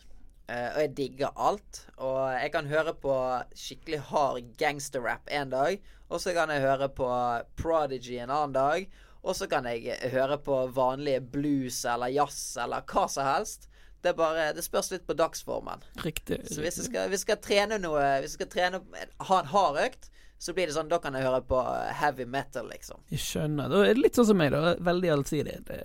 Uh, 0.50 0.56
eh, 0.56 0.68
og 0.74 0.82
jeg 0.82 0.94
digger 0.98 1.38
alt. 1.38 1.86
Og 1.98 2.20
jeg 2.34 2.52
kan 2.54 2.70
høre 2.70 2.94
på 2.98 3.16
skikkelig 3.58 4.02
hard 4.10 4.54
gangsterrap 4.62 5.30
en 5.30 5.54
dag. 5.54 5.82
Og 6.10 6.22
så 6.22 6.34
kan 6.36 6.52
jeg 6.52 6.66
høre 6.66 6.90
på 6.90 7.08
Prodigy 7.58 8.18
en 8.20 8.34
annen 8.34 8.56
dag. 8.58 8.88
Og 9.22 9.38
så 9.38 9.48
kan 9.48 9.68
jeg 9.70 9.98
høre 10.12 10.40
på 10.42 10.64
vanlige 10.74 11.22
blues 11.22 11.84
eller 11.86 12.10
jazz 12.10 12.58
eller 12.58 12.86
hva 12.90 13.06
som 13.10 13.28
helst. 13.28 13.70
Det, 14.02 14.16
bare, 14.18 14.48
det 14.58 14.64
spørs 14.66 14.92
litt 14.94 15.06
på 15.06 15.14
dagsformen. 15.18 15.84
Riktig. 16.02 16.40
Så 16.50 16.64
hvis 16.64 16.80
jeg 16.80 16.88
skal, 16.88 17.14
skal 17.22 17.38
trene 17.44 17.78
noe 17.82 18.02
Hvis 18.24 18.34
vi 18.34 18.40
skal 18.40 18.50
trene, 18.50 18.80
ha 19.30 19.40
en 19.42 19.52
hard 19.52 19.78
økt, 19.84 20.10
så 20.42 20.56
blir 20.58 20.70
det 20.70 20.74
sånn 20.74 20.90
Da 20.90 20.98
kan 21.04 21.14
jeg 21.18 21.28
høre 21.28 21.44
på 21.46 21.60
heavy 22.00 22.26
metal, 22.26 22.66
liksom. 22.72 23.04
Jeg 23.14 23.22
skjønner. 23.22 23.70
Det 23.70 23.84
er 23.92 24.02
litt 24.02 24.18
sånn 24.18 24.32
som 24.32 24.42
meg, 24.42 24.56
da. 24.56 24.74
Veldig 24.82 25.14
allsidig. 25.14 25.60
Det... 25.70 25.80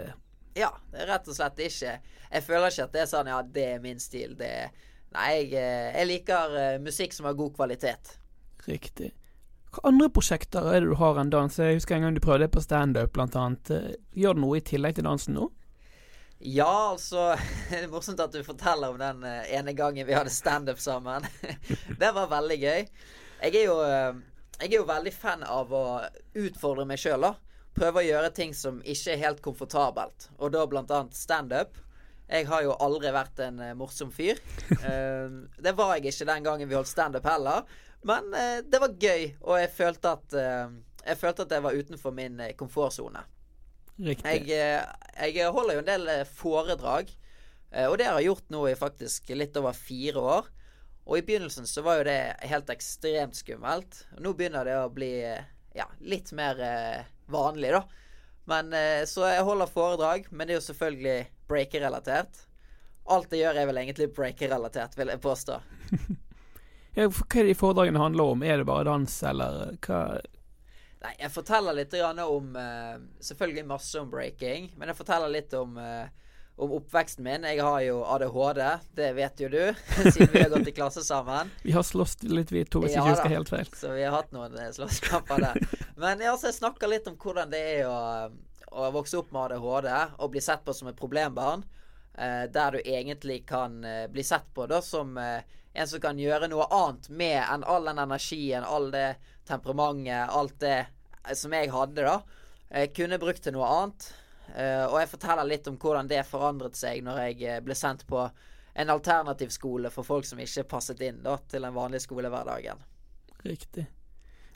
Ja, 0.57 0.73
det 0.93 1.05
er 1.05 1.11
rett 1.13 1.29
og 1.29 1.37
slett 1.37 1.61
ikke 1.61 1.99
Jeg 2.01 2.45
føler 2.47 2.73
ikke 2.73 2.89
at 2.89 2.97
det 2.97 3.05
er 3.05 3.11
sånn 3.11 3.29
Ja, 3.29 3.43
det 3.45 3.67
er 3.75 3.85
min 3.85 4.01
stil. 4.01 4.33
Det 4.39 4.53
er 4.65 4.77
Nei, 5.17 5.29
jeg, 5.33 5.53
eh, 5.57 5.93
jeg 5.95 6.09
liker 6.11 6.57
uh, 6.57 6.83
musikk 6.83 7.15
som 7.15 7.29
har 7.29 7.37
god 7.39 7.55
kvalitet. 7.57 8.17
Riktig. 8.67 9.13
Hva 9.73 9.91
andre 9.91 10.09
prosjekter 10.13 10.67
er 10.73 10.83
det 10.83 10.91
du 10.91 10.97
har 11.01 11.19
enn 11.21 11.31
dans? 11.33 11.59
Jeg 11.61 11.79
husker 11.79 11.97
en 11.97 12.07
gang 12.07 12.17
du 12.17 12.23
prøvde 12.25 12.47
det 12.47 12.55
på 12.55 12.63
standup, 12.65 13.13
blant 13.17 13.37
annet. 13.39 13.73
Eh, 13.73 13.95
gjør 14.17 14.37
du 14.37 14.43
noe 14.45 14.59
i 14.59 14.65
tillegg 14.65 14.99
til 14.99 15.07
dansen 15.09 15.37
nå? 15.39 15.51
Ja, 16.39 16.91
altså 16.91 17.37
Det 17.71 17.85
er 17.85 17.91
morsomt 17.91 18.21
at 18.21 18.35
du 18.35 18.43
forteller 18.45 18.93
om 18.93 19.01
den 19.01 19.25
uh, 19.25 19.45
ene 19.53 19.73
gangen 19.77 20.07
vi 20.07 20.17
hadde 20.17 20.33
standup 20.33 20.81
sammen. 20.81 21.25
det 22.01 22.13
var 22.13 22.29
veldig 22.31 22.59
gøy. 22.61 22.85
Jeg 23.41 23.55
er 23.55 23.65
jo 23.65 23.79
uh, 23.81 24.21
Jeg 24.61 24.73
er 24.73 24.79
jo 24.79 24.89
veldig 24.89 25.13
fan 25.13 25.45
av 25.45 25.73
å 25.73 25.85
utfordre 26.37 26.87
meg 26.89 27.01
sjøl, 27.01 27.25
da. 27.25 27.35
prøve 27.77 28.01
å 28.01 28.07
gjøre 28.07 28.31
ting 28.37 28.55
som 28.57 28.81
ikke 28.85 29.15
er 29.15 29.25
helt 29.25 29.43
komfortabelt. 29.45 30.31
Og 30.39 30.53
da 30.53 30.65
blant 30.69 30.93
annet 30.93 31.17
standup. 31.17 31.77
Jeg 32.27 32.49
har 32.51 32.65
jo 32.65 32.75
aldri 32.83 33.13
vært 33.15 33.41
en 33.45 33.61
uh, 33.63 33.75
morsom 33.79 34.13
fyr. 34.13 34.41
Det 35.67 35.73
var 35.79 35.97
jeg 35.97 36.11
ikke 36.11 36.29
den 36.33 36.47
gangen 36.47 36.69
vi 36.69 36.77
holdt 36.77 36.91
standup 36.91 37.27
heller. 37.29 37.65
Men 38.07 38.29
det 38.71 38.79
var 38.79 38.93
gøy, 39.03 39.23
og 39.43 39.57
jeg 39.59 39.71
følte 39.75 40.11
at 40.13 40.35
Jeg 40.37 41.19
følte 41.19 41.43
at 41.43 41.55
jeg 41.57 41.63
var 41.65 41.75
utenfor 41.75 42.13
min 42.15 42.39
komfortsone. 42.59 43.25
Riktig. 43.97 44.51
Jeg, 44.51 44.83
jeg, 45.33 45.53
holder 45.57 45.79
jo 45.79 45.83
en 45.83 45.89
del 45.89 46.11
foredrag, 46.29 47.13
og 47.87 47.95
det 47.99 48.07
har 48.09 48.19
jeg 48.21 48.29
gjort 48.29 48.53
nå 48.53 48.61
i 48.69 48.77
faktisk 48.79 49.31
litt 49.35 49.57
over 49.57 49.77
fire 49.77 50.23
år. 50.37 50.51
Og 51.07 51.19
i 51.19 51.25
begynnelsen 51.27 51.69
så 51.71 51.85
var 51.87 52.01
jo 52.01 52.09
det 52.09 52.19
helt 52.51 52.71
ekstremt 52.73 53.39
skummelt. 53.39 54.03
Nå 54.21 54.35
begynner 54.37 54.69
det 54.69 54.77
å 54.81 54.93
bli 54.93 55.11
ja, 55.23 55.87
litt 56.05 56.33
mer 56.37 56.61
vanlig, 57.33 57.73
da. 57.73 57.83
Men 58.47 58.77
Så 59.09 59.25
jeg 59.27 59.47
holder 59.49 59.73
foredrag, 59.73 60.29
men 60.31 60.47
det 60.47 60.57
er 60.57 60.61
jo 60.61 60.67
selvfølgelig 60.69 61.17
breaker-relatert. 61.51 62.47
Alt 63.07 63.35
jeg 63.35 63.45
gjør, 63.45 63.61
er 63.61 63.69
vel 63.71 63.81
egentlig 63.83 64.09
breaker-relatert, 64.17 64.97
vil 64.99 65.13
jeg 65.13 65.23
påstå. 65.23 65.61
hva 66.97 67.05
er 67.05 67.45
det 67.45 67.51
de 67.51 67.59
foredragene 67.59 68.01
handler 68.01 68.33
om? 68.33 68.43
Er 68.43 68.61
det 68.61 68.69
bare 68.69 68.89
dans, 68.89 69.19
eller 69.31 69.77
hva 69.87 70.01
Nei, 71.05 71.13
jeg 71.21 71.33
forteller 71.35 71.77
litt 71.77 71.93
om 72.01 72.55
uh, 72.57 72.95
Selvfølgelig 73.21 73.67
masse 73.69 74.01
om 74.01 74.09
breaking, 74.11 74.71
men 74.77 74.89
jeg 74.91 74.99
forteller 74.99 75.33
litt 75.33 75.53
om 75.59 75.77
uh, 75.77 76.07
om 76.57 76.71
oppveksten 76.73 77.21
min. 77.21 77.45
Jeg 77.45 77.61
har 77.61 77.83
jo 77.85 77.99
ADHD, 78.15 78.63
det 78.97 79.11
vet 79.19 79.43
jo 79.45 79.51
du, 79.53 79.61
siden 80.15 80.31
vi 80.33 80.41
har 80.41 80.49
gått 80.55 80.71
i 80.71 80.73
klasse 80.73 81.03
sammen. 81.05 81.51
Vi 81.61 81.75
har 81.77 81.85
slåss 81.85 82.23
litt, 82.25 82.49
vi 82.49 82.63
to, 82.65 82.81
hvis 82.81 82.95
ja, 82.97 83.03
ikke 83.05 83.13
husker 83.13 83.35
helt 83.35 83.53
feil. 83.53 83.69
Så 83.77 83.93
vi 83.93 84.07
har 84.07 84.17
hatt 84.17 84.33
noen 84.33 84.57
eh, 84.57 84.71
slåsskamper 84.73 85.45
der. 85.45 85.61
Men 86.01 86.25
ja, 86.25 86.33
jeg 86.33 86.57
snakker 86.57 86.89
litt 86.89 87.11
om 87.13 87.19
hvordan 87.21 87.53
det 87.53 87.61
er 87.75 87.91
å 87.91 87.99
å 88.77 88.91
vokse 88.93 89.19
opp 89.19 89.33
med 89.33 89.57
ADHD 89.57 89.91
og 90.21 90.33
bli 90.35 90.43
sett 90.45 90.65
på 90.65 90.75
som 90.77 90.91
et 90.91 90.99
problembarn, 90.99 91.65
eh, 92.19 92.45
der 92.53 92.77
du 92.77 92.81
egentlig 92.83 93.43
kan 93.49 93.83
eh, 93.85 94.07
bli 94.13 94.25
sett 94.25 94.49
på 94.55 94.67
da 94.71 94.83
som 94.85 95.17
eh, 95.19 95.41
en 95.77 95.89
som 95.89 96.03
kan 96.03 96.19
gjøre 96.19 96.49
noe 96.51 96.67
annet 96.73 97.09
med 97.09 97.39
enn 97.43 97.65
all 97.65 97.89
den 97.89 98.01
energien, 98.03 98.65
all 98.65 98.91
det 98.95 99.17
temperamentet, 99.49 100.31
alt 100.33 100.59
det 100.61 100.79
eh, 100.79 101.35
som 101.35 101.55
jeg 101.55 101.73
hadde, 101.73 102.07
da. 102.07 102.45
Jeg 102.71 102.95
kunne 102.97 103.21
brukt 103.23 103.45
til 103.45 103.55
noe 103.55 103.69
annet. 103.71 104.09
Eh, 104.55 104.85
og 104.87 104.99
jeg 105.01 105.11
forteller 105.11 105.49
litt 105.49 105.69
om 105.71 105.77
hvordan 105.81 106.09
det 106.11 106.23
forandret 106.29 106.79
seg 106.79 107.03
når 107.05 107.23
jeg 107.27 107.43
eh, 107.45 107.61
ble 107.65 107.77
sendt 107.79 108.07
på 108.09 108.25
en 108.77 108.93
alternativ 108.93 109.53
skole 109.55 109.91
for 109.93 110.07
folk 110.07 110.27
som 110.29 110.41
ikke 110.43 110.67
passet 110.69 111.01
inn 111.05 111.23
da, 111.25 111.39
til 111.49 111.65
den 111.65 111.77
vanlige 111.77 112.05
skolehverdagen. 112.05 112.83
Riktig. 113.47 113.87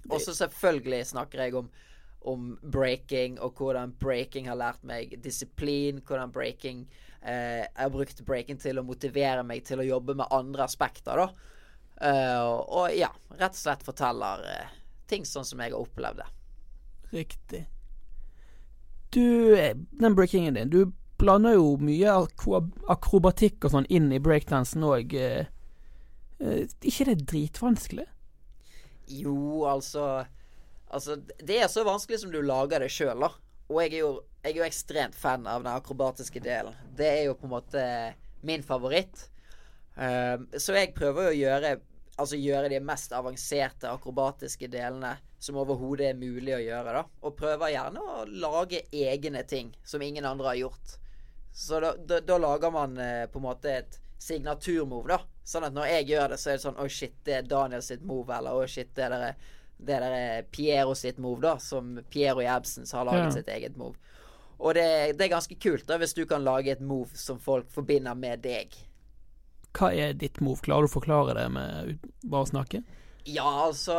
Og 0.08 0.20
så 0.24 0.34
selvfølgelig 0.36 1.06
snakker 1.12 1.44
jeg 1.44 1.56
om 1.60 1.70
om 2.20 2.58
breaking, 2.62 3.40
og 3.40 3.56
hvordan 3.56 3.94
breaking 3.96 4.48
har 4.48 4.58
lært 4.60 4.82
meg 4.84 5.14
disiplin. 5.24 6.02
Hvordan 6.04 6.32
breaking 6.32 6.82
eh, 7.22 7.64
Jeg 7.66 7.78
har 7.82 7.92
brukt 7.94 8.22
breaken 8.26 8.60
til 8.60 8.80
å 8.80 8.86
motivere 8.86 9.44
meg 9.46 9.64
til 9.66 9.82
å 9.82 9.86
jobbe 9.86 10.16
med 10.18 10.30
andre 10.34 10.66
aspekter, 10.66 11.20
da. 11.24 11.50
Eh, 12.00 12.46
og 12.46 12.94
ja, 12.96 13.10
rett 13.36 13.56
og 13.56 13.60
slett 13.60 13.84
forteller 13.84 14.46
eh, 14.48 14.72
ting 15.10 15.26
sånn 15.28 15.44
som 15.44 15.60
jeg 15.60 15.74
har 15.74 15.82
opplevd 15.82 16.22
det. 16.22 16.30
Riktig. 17.10 17.64
Du, 19.10 19.56
eh, 19.58 19.74
den 19.74 20.16
breakingen 20.16 20.56
din, 20.56 20.70
du 20.72 20.92
blander 21.20 21.58
jo 21.58 21.74
mye 21.82 22.14
akrobatikk 22.88 23.66
og 23.66 23.74
sånn 23.74 23.88
inn 23.92 24.08
i 24.14 24.22
breakdansen 24.22 24.86
òg. 24.88 25.12
Uh, 26.40 26.62
ikke 26.80 27.10
det 27.10 27.18
dritvanskelig? 27.28 28.06
Jo, 29.12 29.66
altså 29.68 30.24
Altså, 30.90 31.20
det 31.38 31.60
er 31.62 31.68
så 31.70 31.84
vanskelig 31.86 32.18
som 32.18 32.32
du 32.32 32.40
lager 32.42 32.82
det 32.82 32.88
sjøl, 32.90 33.20
da. 33.22 33.28
Og 33.70 33.76
jeg 33.84 33.92
er, 33.92 34.00
jo, 34.00 34.08
jeg 34.42 34.54
er 34.54 34.56
jo 34.56 34.64
ekstremt 34.64 35.16
fan 35.16 35.46
av 35.46 35.64
den 35.64 35.72
akrobatiske 35.72 36.40
delen. 36.40 36.76
Det 36.96 37.08
er 37.08 37.22
jo 37.28 37.36
på 37.36 37.48
en 37.48 37.54
måte 37.54 37.84
min 38.46 38.62
favoritt. 38.64 39.26
Um, 39.96 40.46
så 40.56 40.76
jeg 40.78 40.94
prøver 40.96 41.28
jo 41.28 41.30
å 41.30 41.40
gjøre 41.44 41.78
Altså 42.20 42.36
gjøre 42.36 42.68
de 42.68 42.76
mest 42.84 43.14
avanserte 43.16 43.88
akrobatiske 43.88 44.66
delene 44.68 45.14
som 45.40 45.56
overhodet 45.56 46.10
er 46.10 46.18
mulig 46.20 46.52
å 46.52 46.58
gjøre, 46.60 46.92
da. 46.98 47.02
Og 47.24 47.32
prøver 47.38 47.72
gjerne 47.72 48.02
å 48.02 48.26
lage 48.28 48.82
egne 48.92 49.40
ting 49.48 49.70
som 49.88 50.04
ingen 50.04 50.26
andre 50.28 50.50
har 50.50 50.58
gjort. 50.58 50.92
Så 51.56 51.80
da, 51.80 51.94
da, 51.96 52.18
da 52.20 52.36
lager 52.36 52.74
man 52.74 52.98
uh, 53.00 53.24
på 53.32 53.40
en 53.40 53.46
måte 53.46 53.72
et 53.72 53.96
signaturmove, 54.20 55.08
da. 55.14 55.22
Sånn 55.48 55.64
at 55.70 55.78
når 55.78 55.88
jeg 55.94 56.10
gjør 56.10 56.34
det, 56.34 56.40
så 56.42 56.50
er 56.50 56.58
det 56.58 56.64
sånn 56.66 56.76
Å, 56.76 56.84
oh, 56.84 56.92
shit, 56.92 57.16
det 57.24 57.38
er 57.38 57.48
Daniel 57.48 57.86
sitt 57.88 58.04
move, 58.04 58.36
eller 58.36 58.58
å, 58.58 58.66
oh, 58.66 58.68
shit, 58.68 58.92
det 58.98 59.08
er 59.08 59.16
det 59.16 59.32
der 59.80 60.04
er 60.04 60.42
Piero 60.52 60.92
sitt 60.94 61.16
move, 61.18 61.40
da. 61.40 61.56
Som 61.56 61.96
Piero 62.12 62.44
Jebsens 62.44 62.92
har 62.92 63.08
laget 63.08 63.30
ja. 63.30 63.34
sitt 63.38 63.48
eget 63.48 63.80
move. 63.80 63.96
Og 64.60 64.76
det, 64.76 65.16
det, 65.16 65.24
er 65.24 65.32
ganske 65.32 65.56
kult 65.56 65.86
da 65.88 65.96
hvis 66.00 66.14
du 66.16 66.26
kan 66.28 66.44
lage 66.44 66.74
et 66.74 66.84
move 66.84 67.16
som 67.16 67.40
folk 67.40 67.70
forbinder 67.72 68.16
med 68.18 68.42
deg. 68.44 68.74
Hva 69.76 69.92
er 69.94 70.16
ditt 70.18 70.40
move? 70.44 70.60
Klarer 70.64 70.84
du 70.84 70.90
å 70.90 70.96
forklare 70.98 71.36
det 71.38 71.46
med 71.54 72.00
bare 72.26 72.44
å 72.44 72.50
snakke? 72.50 72.82
Ja, 73.28 73.48
altså 73.66 73.94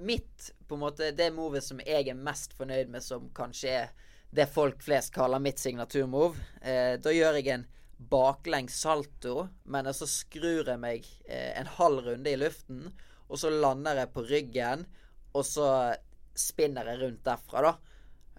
Mitt 0.00 0.50
på 0.64 0.78
en 0.78 0.80
måte 0.80 1.10
Det 1.12 1.26
movet 1.34 1.64
som 1.64 1.80
jeg 1.84 2.08
er 2.08 2.16
mest 2.16 2.54
fornøyd 2.56 2.90
med, 2.92 3.04
som 3.04 3.28
kanskje 3.36 3.76
er 3.82 3.92
det 4.32 4.46
folk 4.48 4.80
flest 4.80 5.12
kaller 5.12 5.42
mitt 5.44 5.60
signaturmove, 5.60 6.40
eh, 6.64 6.94
da 6.96 7.12
gjør 7.12 7.36
jeg 7.36 7.50
en 7.52 7.66
baklengs 8.08 8.78
salto, 8.80 9.42
men 9.68 9.90
så 9.92 10.08
skrur 10.08 10.70
jeg 10.70 10.80
meg 10.80 11.04
eh, 11.26 11.50
en 11.60 11.68
halv 11.76 12.06
runde 12.06 12.32
i 12.32 12.38
luften, 12.40 12.86
og 13.28 13.42
så 13.42 13.50
lander 13.52 14.00
jeg 14.00 14.12
på 14.14 14.24
ryggen 14.30 14.86
og 15.36 15.44
så 15.44 15.68
spinner 16.32 16.88
jeg 16.88 17.02
rundt 17.02 17.24
derfra, 17.26 17.66
da. 17.66 17.91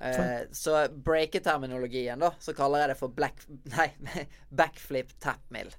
Eh, 0.03 0.39
så 0.51 0.87
breaketerminologien, 1.05 2.19
da, 2.19 2.33
så 2.39 2.53
kaller 2.53 2.83
jeg 2.83 2.93
det 2.93 2.99
for 2.99 3.13
black 3.15 3.45
Nei, 3.47 3.87
backflip 4.49 5.13
tapmill. 5.23 5.71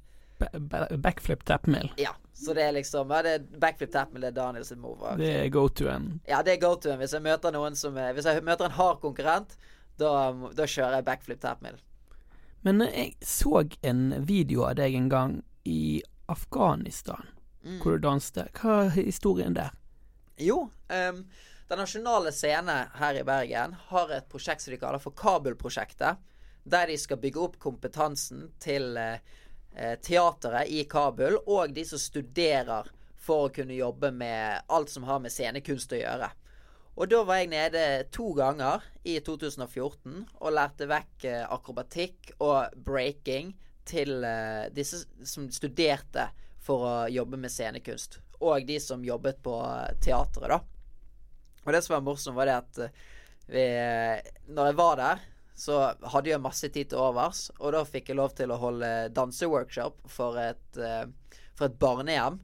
Backflip 0.91 1.45
tapmill? 1.45 1.93
Ja. 2.01 2.15
Så 2.33 2.55
det 2.55 2.63
er 2.63 2.73
liksom 2.73 3.11
ja, 3.11 3.21
det 3.23 3.35
er 3.37 3.45
Backflip 3.61 3.93
tapmill 3.93 4.25
er 4.25 4.33
Daniels 4.35 4.73
move. 4.77 4.99
Okay. 5.03 5.21
Det 5.21 5.33
er 5.43 5.49
go 5.55 5.69
to-en? 5.69 6.09
Ja, 6.27 6.43
det 6.43 6.57
er 6.57 6.63
go 6.65 6.73
to-en. 6.75 6.99
Hvis 6.99 7.15
jeg 7.15 7.23
møter 7.23 7.55
noen 7.55 7.77
som 7.79 7.95
Hvis 7.95 8.27
jeg 8.27 8.43
møter 8.43 8.67
en 8.67 8.79
hard 8.79 8.99
konkurrent, 9.05 9.55
da, 10.01 10.33
da 10.57 10.67
kjører 10.67 10.99
jeg 10.99 11.07
backflip 11.07 11.45
tapmill. 11.45 11.79
Men 12.65 12.81
jeg 12.89 13.15
så 13.21 13.63
en 13.85 14.07
video 14.25 14.65
av 14.65 14.79
deg 14.81 14.97
en 14.97 15.09
gang 15.13 15.39
i 15.69 16.03
Afghanistan, 16.33 17.29
mm. 17.63 17.81
hvor 17.83 17.99
du 17.99 18.07
danste. 18.09 18.49
Hva 18.57 18.87
er 18.87 18.95
historien 18.97 19.57
der? 19.57 19.75
Jo, 20.41 20.71
um, 20.89 21.21
Den 21.69 21.79
nasjonale 21.79 22.33
scene 22.33 22.89
her 22.95 23.15
i 23.15 23.25
Bergen 23.25 23.77
har 23.89 24.11
et 24.13 24.29
prosjekt 24.29 24.63
som 24.63 24.75
de 24.75 24.79
kaller 24.81 25.01
for 25.01 25.17
Kabul-prosjektet. 25.17 26.21
Der 26.65 26.87
de 26.87 26.97
skal 27.01 27.21
bygge 27.21 27.41
opp 27.41 27.57
kompetansen 27.61 28.51
til 28.61 28.99
uh, 29.01 29.17
teateret 30.05 30.69
i 30.69 30.85
Kabul, 30.89 31.39
og 31.47 31.73
de 31.73 31.85
som 31.89 32.01
studerer 32.01 32.91
for 33.17 33.47
å 33.47 33.53
kunne 33.53 33.77
jobbe 33.77 34.11
med 34.13 34.69
alt 34.69 34.93
som 34.93 35.07
har 35.09 35.23
med 35.25 35.33
scenekunst 35.33 35.97
å 35.97 36.03
gjøre. 36.03 36.29
Og 36.95 37.11
da 37.11 37.23
var 37.27 37.41
jeg 37.41 37.51
nede 37.55 37.85
to 38.15 38.29
ganger 38.37 38.85
i 39.03 39.17
2014 39.25 40.21
og 40.21 40.53
lærte 40.53 40.89
vekk 40.91 41.29
uh, 41.31 41.47
akrobatikk 41.57 42.35
og 42.45 42.77
breaking 42.77 43.55
til 43.89 44.21
uh, 44.21 44.69
disse 44.73 45.07
som 45.25 45.49
studerte 45.49 46.29
for 46.65 46.85
å 46.85 46.95
jobbe 47.13 47.41
med 47.41 47.53
scenekunst 47.53 48.21
og 48.45 48.67
de 48.69 48.77
som 48.81 49.05
jobbet 49.05 49.41
på 49.43 49.57
teatret, 50.05 50.51
da. 50.53 50.61
Og 51.65 51.73
det 51.73 51.83
som 51.85 51.95
var 51.95 52.05
morsomt, 52.05 52.37
var 52.37 52.49
det 52.49 52.57
at 52.57 52.79
eh, 52.85 52.99
vi, 53.47 53.65
når 54.53 54.71
jeg 54.71 54.79
var 54.79 55.01
der, 55.01 55.23
så 55.55 55.79
hadde 56.13 56.33
jeg 56.33 56.43
masse 56.43 56.69
tid 56.75 56.91
til 56.91 57.01
overs, 57.01 57.47
og 57.61 57.75
da 57.77 57.85
fikk 57.87 58.11
jeg 58.11 58.19
lov 58.19 58.35
til 58.39 58.51
å 58.51 58.59
holde 58.59 58.91
danseworkshop 59.15 60.03
for 60.11 60.39
et, 60.43 60.81
eh, 60.81 61.05
for 61.55 61.69
et 61.69 61.79
barnehjem. 61.81 62.41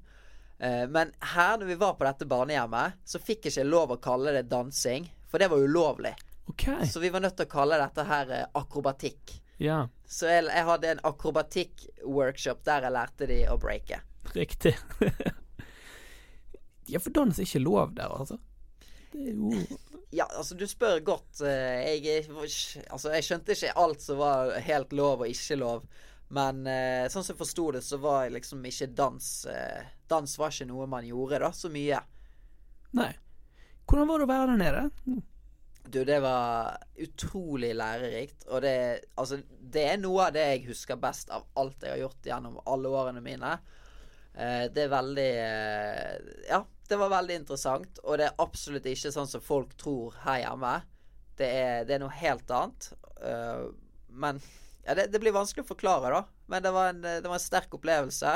Eh, 0.60 0.84
men 0.92 1.12
her, 1.34 1.58
når 1.58 1.72
vi 1.72 1.78
var 1.80 1.96
på 1.98 2.06
dette 2.06 2.28
barnehjemmet, 2.30 3.00
så 3.04 3.20
fikk 3.22 3.48
jeg 3.48 3.56
ikke 3.56 3.70
lov 3.70 3.96
å 3.96 4.00
kalle 4.02 4.34
det 4.36 4.46
dansing, 4.52 5.08
for 5.30 5.42
det 5.42 5.50
var 5.52 5.64
ulovlig. 5.64 6.14
Okay. 6.50 6.86
Så 6.88 7.02
vi 7.02 7.12
var 7.12 7.22
nødt 7.22 7.36
til 7.38 7.46
å 7.46 7.52
kalle 7.52 7.78
dette 7.80 8.04
her 8.06 8.32
akrobatikk. 8.58 9.36
Ja. 9.60 9.84
Så 10.08 10.26
jeg, 10.30 10.46
jeg 10.48 10.66
hadde 10.66 10.94
en 10.94 11.02
akrobatikk-workshop 11.10 12.64
der 12.66 12.86
jeg 12.88 12.96
lærte 12.96 13.28
de 13.30 13.42
å 13.52 13.58
breake. 13.60 14.00
Riktig. 14.34 14.76
Ja, 16.90 16.98
for 16.98 17.14
dans 17.14 17.38
er 17.38 17.46
ikke 17.46 17.62
lov 17.62 17.92
der, 17.94 18.10
altså. 18.10 18.40
Det 19.10 19.30
er 19.30 19.34
jo 19.34 19.50
Ja, 20.10 20.26
altså, 20.26 20.56
du 20.58 20.66
spør 20.66 20.98
godt. 21.06 21.40
Eh, 21.46 22.02
jeg, 22.02 22.26
altså, 22.90 23.12
jeg 23.14 23.26
skjønte 23.26 23.54
ikke 23.54 23.74
alt 23.78 24.02
som 24.02 24.18
var 24.18 24.56
helt 24.66 24.94
lov 24.96 25.22
og 25.22 25.30
ikke 25.30 25.58
lov. 25.60 25.84
Men 26.34 26.64
eh, 26.66 27.06
sånn 27.10 27.22
som 27.22 27.34
jeg 27.34 27.38
forsto 27.38 27.68
det, 27.76 27.82
så 27.86 27.98
var 28.02 28.30
liksom 28.30 28.64
ikke 28.66 28.90
dans 28.98 29.28
eh, 29.50 29.90
Dans 30.10 30.32
var 30.38 30.50
ikke 30.50 30.66
noe 30.66 30.88
man 30.90 31.06
gjorde 31.06 31.38
da, 31.44 31.50
så 31.54 31.70
mye. 31.70 32.00
Nei. 32.98 33.12
Hvordan 33.86 34.10
var 34.10 34.18
det 34.18 34.26
å 34.26 34.30
være 34.30 34.48
der 34.50 34.60
nede? 34.64 35.20
Du, 35.90 36.00
det 36.06 36.18
var 36.22 36.82
utrolig 37.02 37.70
lærerikt. 37.78 38.48
Og 38.50 38.66
det 38.66 38.74
Altså, 39.14 39.38
det 39.46 39.86
er 39.92 40.02
noe 40.02 40.26
av 40.26 40.34
det 40.34 40.48
jeg 40.48 40.66
husker 40.72 40.98
best 40.98 41.30
av 41.34 41.46
alt 41.58 41.86
jeg 41.86 41.94
har 41.94 42.02
gjort 42.02 42.26
gjennom 42.32 42.58
alle 42.66 42.90
årene 42.90 43.22
mine. 43.22 43.54
Det 44.34 44.84
er 44.84 44.90
veldig 44.90 45.30
Ja, 46.50 46.60
det 46.90 46.98
var 46.98 47.12
veldig 47.12 47.36
interessant, 47.42 48.00
og 48.02 48.18
det 48.18 48.26
er 48.28 48.42
absolutt 48.42 48.86
ikke 48.90 49.12
sånn 49.14 49.28
som 49.30 49.42
folk 49.44 49.76
tror 49.78 50.16
her 50.24 50.42
hjemme. 50.42 50.72
Det 51.38 51.46
er, 51.46 51.84
det 51.88 51.96
er 51.96 52.02
noe 52.02 52.16
helt 52.18 52.50
annet. 52.52 52.90
Uh, 53.20 53.70
men 54.10 54.40
ja, 54.84 54.96
det, 54.98 55.06
det, 55.12 55.20
blir 55.22 55.36
vanskelig 55.36 55.64
å 55.64 55.70
forklare, 55.70 56.10
da. 56.12 56.24
Men 56.50 56.64
det 56.64 56.72
var, 56.74 56.90
en, 56.90 57.00
det 57.04 57.28
var 57.28 57.38
en 57.38 57.42
sterk 57.42 57.78
opplevelse. 57.78 58.34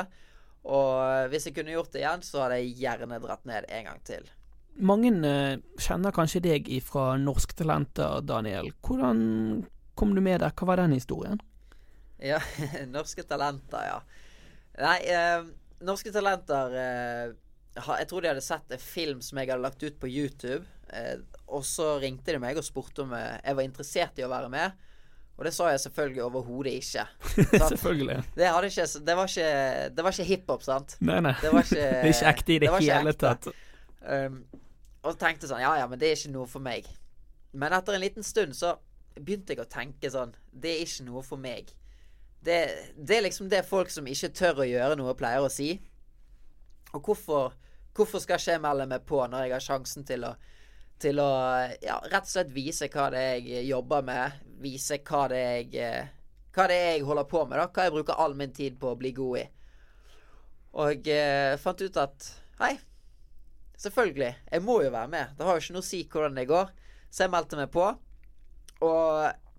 Og 0.65 1.29
hvis 1.29 1.49
jeg 1.49 1.57
kunne 1.57 1.75
gjort 1.75 1.91
det 1.93 2.01
igjen, 2.01 2.23
så 2.25 2.45
hadde 2.45 2.61
jeg 2.61 2.73
gjerne 2.79 3.21
dratt 3.21 3.45
ned 3.49 3.67
en 3.69 3.91
gang 3.91 4.01
til. 4.07 4.31
Mange 4.75 5.11
uh, 5.23 5.59
kjenner 5.79 6.15
kanskje 6.15 6.43
deg 6.47 6.71
fra 6.83 7.13
Norske 7.21 7.55
Talenter, 7.59 8.23
Daniel. 8.25 8.71
Hvordan 8.83 9.65
kom 9.99 10.15
du 10.15 10.23
med 10.23 10.41
der? 10.41 10.55
Hva 10.55 10.71
var 10.71 10.81
den 10.81 10.95
historien? 10.97 11.43
Ja, 12.23 12.39
Norske 12.95 13.27
Talenter, 13.27 13.83
ja. 13.91 13.99
Nei, 14.79 14.99
uh, 15.11 15.47
Norske 15.85 16.11
Talenter 16.15 16.73
Jeg 17.75 18.07
tror 18.07 18.23
de 18.23 18.31
hadde 18.31 18.43
sett 18.43 18.71
en 18.71 18.81
film 18.81 19.21
som 19.25 19.39
jeg 19.41 19.51
hadde 19.51 19.63
lagt 19.65 19.83
ut 19.83 19.99
på 19.99 20.07
YouTube. 20.07 20.63
og 21.47 21.63
så 21.67 21.97
ringte 21.99 22.31
de 22.31 22.39
meg 22.39 22.57
og 22.57 22.63
spurte 22.63 23.03
om 23.03 23.11
jeg 23.15 23.55
var 23.57 23.65
interessert 23.65 24.19
i 24.19 24.23
å 24.25 24.31
være 24.31 24.49
med. 24.53 24.85
Og 25.35 25.43
det 25.43 25.51
sa 25.51 25.67
jeg 25.73 25.81
selvfølgelig 25.83 26.23
overhodet 26.23 26.73
ikke. 26.79 27.05
selvfølgelig. 27.73 28.21
Det, 28.35 28.47
ikke, 28.63 28.85
det, 29.07 29.15
var 29.17 29.27
ikke, 29.27 29.49
det 29.97 30.03
var 30.03 30.11
ikke 30.11 30.27
hiphop, 30.29 30.63
sant? 30.63 30.95
Nei, 31.03 31.19
nei. 31.19 31.33
Det 31.41 31.51
var 31.51 31.65
ikke, 31.67 31.87
det 31.91 32.03
er 32.03 32.13
ikke 32.13 32.29
ekte 32.31 32.53
i 32.53 32.59
det, 32.63 32.69
det 32.71 32.93
hele 32.93 33.15
tatt. 33.19 33.49
Um, 34.05 34.37
og 35.05 35.17
tenkte 35.17 35.49
sånn 35.49 35.63
Ja, 35.63 35.71
ja, 35.79 35.87
men 35.89 35.99
det 35.99 36.11
er 36.11 36.19
ikke 36.19 36.33
noe 36.35 36.47
for 36.49 36.63
meg. 36.63 36.87
Men 37.55 37.75
etter 37.75 37.97
en 37.97 38.03
liten 38.03 38.25
stund 38.25 38.55
så 38.55 38.75
begynte 39.15 39.55
jeg 39.55 39.63
å 39.63 39.69
tenke 39.71 40.11
sånn 40.11 40.33
Det 40.51 40.71
er 40.71 40.85
ikke 40.85 41.07
noe 41.07 41.23
for 41.25 41.41
meg. 41.41 41.73
Det, 42.45 42.59
det 42.95 43.17
er 43.17 43.25
liksom 43.25 43.49
det 43.51 43.63
folk 43.67 43.91
som 43.91 44.07
ikke 44.07 44.31
tør 44.37 44.63
å 44.63 44.69
gjøre 44.69 44.97
noe, 44.99 45.17
pleier 45.17 45.43
å 45.43 45.51
si. 45.51 45.73
Og 46.93 47.09
hvorfor, 47.09 47.55
hvorfor 47.95 48.21
skal 48.23 48.41
jeg 48.43 48.61
melde 48.63 48.87
meg 48.91 49.05
på 49.07 49.21
når 49.27 49.45
jeg 49.45 49.55
har 49.55 49.65
sjansen 49.69 50.05
til 50.07 50.27
å 50.27 50.35
til 51.01 51.19
å 51.19 51.29
ja, 51.83 51.97
rett 52.07 52.23
og 52.23 52.31
slett 52.31 52.53
vise 52.55 52.87
hva 52.91 53.09
det 53.11 53.19
er 53.21 53.39
jeg 53.43 53.67
jobber 53.67 54.05
med. 54.07 54.39
Vise 54.63 55.01
hva 55.03 55.25
det 55.31 55.41
er 55.43 55.57
jeg 55.73 55.95
Hva 56.55 56.69
det 56.71 56.75
er 56.79 56.93
jeg 56.93 57.03
holder 57.03 57.27
på 57.27 57.41
med, 57.43 57.59
da. 57.59 57.67
Hva 57.67 57.83
jeg 57.83 57.93
bruker 57.97 58.21
all 58.23 58.35
min 58.39 58.53
tid 58.55 58.77
på 58.79 58.93
å 58.93 58.99
bli 58.99 59.11
god 59.15 59.41
i. 59.41 59.45
Og 60.79 61.07
eh, 61.11 61.55
fant 61.59 61.81
ut 61.83 61.97
at 61.99 62.29
Hei, 62.61 62.77
selvfølgelig. 63.75 64.31
Jeg 64.47 64.63
må 64.63 64.77
jo 64.85 64.93
være 64.93 65.11
med. 65.11 65.33
Det 65.35 65.43
har 65.43 65.57
jo 65.57 65.63
ikke 65.65 65.75
noe 65.75 65.83
å 65.83 65.89
si 65.89 65.99
hvordan 66.07 66.37
det 66.39 66.47
går. 66.47 66.71
Så 67.11 67.25
jeg 67.25 67.33
meldte 67.33 67.59
meg 67.59 67.73
på. 67.73 67.89
Og 68.87 69.09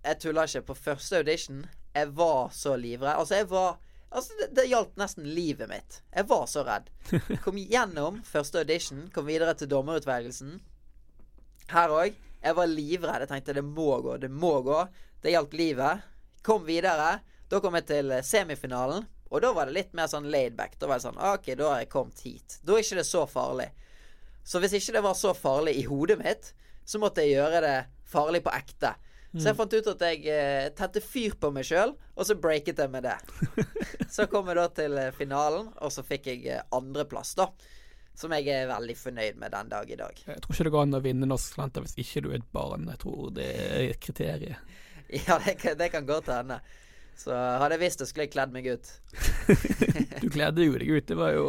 jeg 0.07 0.21
tuller 0.23 0.49
ikke. 0.49 0.65
På 0.71 0.79
første 0.79 1.21
audition 1.21 1.67
Jeg 1.93 2.13
var 2.17 2.49
så 2.57 2.73
livredd. 2.81 3.21
Altså, 3.21 3.43
jeg 3.43 3.51
var 3.53 3.77
Altså, 4.11 4.37
det, 4.41 4.53
det 4.57 4.69
gjaldt 4.71 4.97
nesten 5.01 5.27
livet 5.37 5.69
mitt. 5.71 6.01
Jeg 6.15 6.29
var 6.31 6.47
så 6.51 6.63
redd. 6.67 6.91
Kom 7.45 7.59
gjennom 7.59 8.21
første 8.27 8.63
audition, 8.63 9.09
kom 9.15 9.27
videre 9.29 9.57
til 9.59 9.71
dommerutvelgelsen. 9.71 10.61
Her 11.73 11.95
òg. 11.95 12.15
Jeg 12.43 12.55
var 12.55 12.71
livredd. 12.71 13.25
Jeg 13.25 13.31
tenkte 13.33 13.57
det 13.57 13.65
må 13.67 13.91
gå, 14.05 14.17
det 14.23 14.31
må 14.31 14.61
gå. 14.63 14.85
Det 15.23 15.33
gjaldt 15.35 15.57
livet. 15.59 16.05
Kom 16.47 16.63
videre. 16.69 17.17
Da 17.51 17.61
kom 17.63 17.75
jeg 17.79 17.89
til 17.89 18.15
semifinalen. 18.27 19.07
Og 19.35 19.43
da 19.43 19.51
var 19.55 19.67
det 19.67 19.75
litt 19.75 19.97
mer 19.99 20.07
sånn 20.11 20.29
laidback. 20.31 20.77
Da 20.79 20.87
var 20.87 21.01
det 21.01 21.09
sånn 21.09 21.19
OK, 21.33 21.51
da 21.59 21.73
har 21.73 21.83
jeg 21.83 21.91
kommet 21.91 22.23
hit. 22.23 22.61
Da 22.63 22.77
er 22.77 22.85
ikke 22.85 23.01
det 23.01 23.09
så 23.09 23.25
farlig. 23.27 23.73
Så 24.47 24.63
hvis 24.63 24.77
ikke 24.79 24.95
det 24.95 25.03
var 25.03 25.19
så 25.19 25.33
farlig 25.35 25.75
i 25.81 25.87
hodet 25.89 26.21
mitt, 26.21 26.53
så 26.87 27.01
måtte 27.03 27.25
jeg 27.25 27.35
gjøre 27.35 27.63
det 27.65 27.77
farlig 28.07 28.45
på 28.47 28.55
ekte. 28.55 28.93
Så 29.37 29.51
jeg 29.51 29.55
mm. 29.55 29.59
fant 29.59 29.75
ut 29.77 29.89
at 29.93 30.03
jeg 30.07 30.21
eh, 30.33 30.67
tente 30.77 31.01
fyr 31.05 31.35
på 31.41 31.51
meg 31.53 31.67
sjøl, 31.69 31.93
og 31.93 32.25
så 32.25 32.37
breaket 32.41 32.79
jeg 32.81 32.93
med 32.93 33.05
det. 33.05 33.17
så 34.15 34.25
kom 34.33 34.49
jeg 34.49 34.57
da 34.57 34.67
til 34.79 34.97
eh, 35.01 35.13
finalen, 35.13 35.69
og 35.77 35.93
så 35.93 36.05
fikk 36.07 36.31
jeg 36.31 36.47
eh, 36.55 36.63
andreplass, 36.77 37.35
da. 37.37 37.51
Som 38.17 38.33
jeg 38.33 38.49
er 38.49 38.71
veldig 38.71 38.97
fornøyd 38.97 39.37
med 39.43 39.53
den 39.53 39.69
dag 39.69 39.91
i 39.93 39.99
dag. 40.01 40.23
Jeg 40.25 40.41
tror 40.41 40.55
ikke 40.55 40.65
det 40.65 40.73
går 40.73 40.87
an 40.87 40.97
å 40.97 41.03
vinne 41.05 41.29
Norsk 41.29 41.59
Talenter 41.59 41.85
hvis 41.85 41.99
ikke 42.01 42.23
du 42.25 42.31
er 42.31 42.39
et 42.39 42.49
barn. 42.57 42.89
Jeg 42.89 43.03
tror 43.03 43.35
det 43.37 43.51
er 43.53 43.83
et 43.91 44.01
kriterium. 44.01 44.73
ja, 45.27 45.37
det, 45.45 45.75
det 45.77 45.91
kan 45.93 46.09
godt 46.09 46.33
hende. 46.33 46.63
Så 47.17 47.37
hadde 47.37 47.77
jeg 47.77 47.85
visst 47.85 48.01
det, 48.01 48.09
skulle 48.09 48.25
jeg 48.25 48.33
kledd 48.33 48.57
meg 48.57 48.71
ut. 48.73 48.95
du 50.25 50.31
kledde 50.33 50.65
jo 50.65 50.81
deg 50.81 50.97
ut, 50.97 51.07
det 51.09 51.17
var 51.21 51.37
jo 51.37 51.47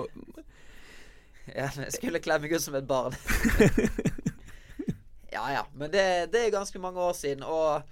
Ja, 1.55 1.71
jeg 1.71 1.95
skulle 1.95 2.19
kledd 2.23 2.43
meg 2.43 2.55
ut 2.55 2.63
som 2.67 2.75
et 2.75 2.87
barn. 2.87 3.15
Ja 5.33 5.43
ja, 5.51 5.63
men 5.75 5.91
det, 5.91 6.31
det, 6.33 6.45
er 6.45 6.55
ganske 6.55 6.79
mange 6.79 7.03
år 7.03 7.13
siden, 7.17 7.43
og, 7.43 7.83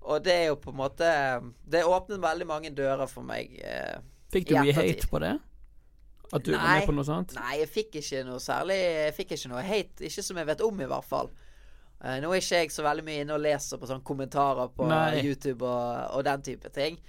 og, 0.00 0.22
det 0.24 0.34
er 0.34 0.46
jo 0.52 0.58
på 0.62 0.70
en 0.70 0.78
måte 0.78 1.08
Det 1.66 1.84
åpnet 1.84 2.22
veldig 2.22 2.46
mange 2.46 2.70
dører 2.70 3.06
for 3.10 3.26
meg. 3.26 3.54
Eh, 3.58 3.98
Fikk 4.32 4.50
du 4.50 4.58
mye 4.60 4.76
hate 4.76 5.08
på 5.10 5.20
det? 5.24 5.34
At 6.28 6.44
du 6.44 6.52
nei, 6.52 6.60
var 6.60 6.80
med 6.80 6.88
på 6.90 6.94
noe 6.98 7.08
sånt? 7.08 7.34
Nei, 7.38 7.58
jeg 7.62 7.70
fikk 7.72 8.00
ikke 8.02 8.22
noe 8.28 8.40
særlig 8.42 8.76
Jeg 8.76 9.14
fikk 9.16 9.36
ikke 9.36 9.52
noe 9.52 9.64
hate. 9.64 10.04
Ikke 10.04 10.24
som 10.24 10.40
jeg 10.40 10.48
vet 10.50 10.64
om, 10.66 10.82
i 10.84 10.88
hvert 10.90 11.08
fall. 11.08 11.30
Uh, 11.98 12.18
nå 12.22 12.30
er 12.30 12.42
ikke 12.42 12.60
jeg 12.62 12.74
så 12.74 12.84
veldig 12.84 13.04
mye 13.06 13.22
inne 13.24 13.34
og 13.34 13.42
leser 13.42 13.80
på 13.80 13.88
sånne 13.88 14.06
kommentarer 14.06 14.68
på 14.76 14.86
nei. 14.90 15.22
YouTube 15.24 15.64
og, 15.66 16.12
og, 16.12 16.20
den 16.28 16.44
type 16.46 16.70
ting. 16.76 17.00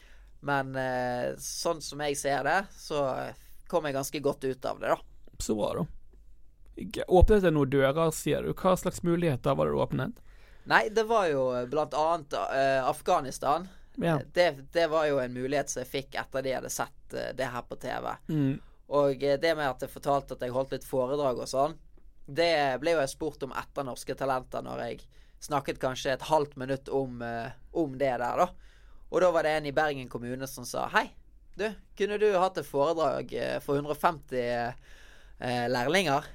Men 0.48 0.72
uh, 0.74 1.36
sånn 1.44 1.84
som 1.84 2.00
jeg 2.08 2.18
ser 2.18 2.48
det, 2.48 2.62
så 2.80 3.04
kom 3.70 3.86
jeg 3.86 4.00
ganske 4.00 4.24
godt 4.24 4.48
ut 4.48 4.70
av 4.72 4.80
det, 4.82 4.96
da. 4.96 5.36
Så 5.44 5.56
bra, 5.60 5.76
da. 5.78 5.99
Åpnet 7.08 7.44
det 7.44 7.52
noen 7.56 7.70
dører, 7.70 8.12
sier 8.16 8.46
du? 8.46 8.54
Hva 8.54 8.76
slags 8.80 9.04
muligheter 9.04 9.58
var 9.58 9.68
det 9.68 9.76
du 9.76 9.84
åpnet? 9.84 10.24
Nei, 10.70 10.86
det 10.94 11.04
var 11.10 11.28
jo 11.32 11.44
blant 11.72 11.96
annet 11.98 12.36
uh, 12.38 12.88
Afghanistan. 12.90 13.68
Ja. 13.96 14.20
Det, 14.34 14.52
det, 14.72 14.88
var 14.88 15.08
jo 15.10 15.20
en 15.20 15.34
mulighet 15.34 15.72
som 15.72 15.82
jeg 15.82 15.92
fikk 15.92 16.18
etter 16.22 16.46
de 16.46 16.56
hadde 16.56 16.72
sett 16.72 17.16
det 17.36 17.48
her 17.52 17.66
på 17.68 17.76
TV. 17.82 18.12
Mm. 18.30 18.60
Og 18.90 19.24
eh, 19.24 19.40
det 19.40 19.54
med 19.56 19.70
at 19.70 19.86
jeg 19.86 19.94
fortalte 19.94 20.36
at 20.36 20.44
jeg 20.44 20.54
holdt 20.54 20.74
litt 20.74 20.88
foredrag 20.88 21.42
og 21.44 21.50
sånn, 21.50 21.76
det 22.30 22.80
ble 22.82 22.96
jo 22.96 23.04
jeg 23.04 23.14
spurt 23.14 23.46
om 23.46 23.54
etter 23.58 23.86
Norske 23.86 24.16
Talenter, 24.18 24.66
når 24.66 24.84
jeg 24.86 25.04
snakket 25.42 25.82
kanskje 25.82 26.14
et 26.14 26.28
halvt 26.30 26.58
minutt 26.60 26.90
om, 26.94 27.22
uh, 27.24 27.50
om 27.72 27.96
det 27.98 28.12
der, 28.22 28.42
da. 28.44 28.50
Og 29.10 29.24
da 29.24 29.30
var 29.34 29.48
det 29.48 29.54
en 29.56 29.70
i 29.70 29.74
Bergen 29.74 30.10
kommune 30.12 30.50
som 30.50 30.66
sa 30.68 30.84
hei, 30.94 31.08
du, 31.58 31.66
kunne 31.98 32.20
du 32.22 32.28
hatt 32.38 32.60
et 32.60 32.68
foredrag 32.68 33.32
uh, 33.34 33.56
for 33.64 33.80
150 33.80 34.36
uh, 34.36 35.66
lærlinger? 35.72 36.28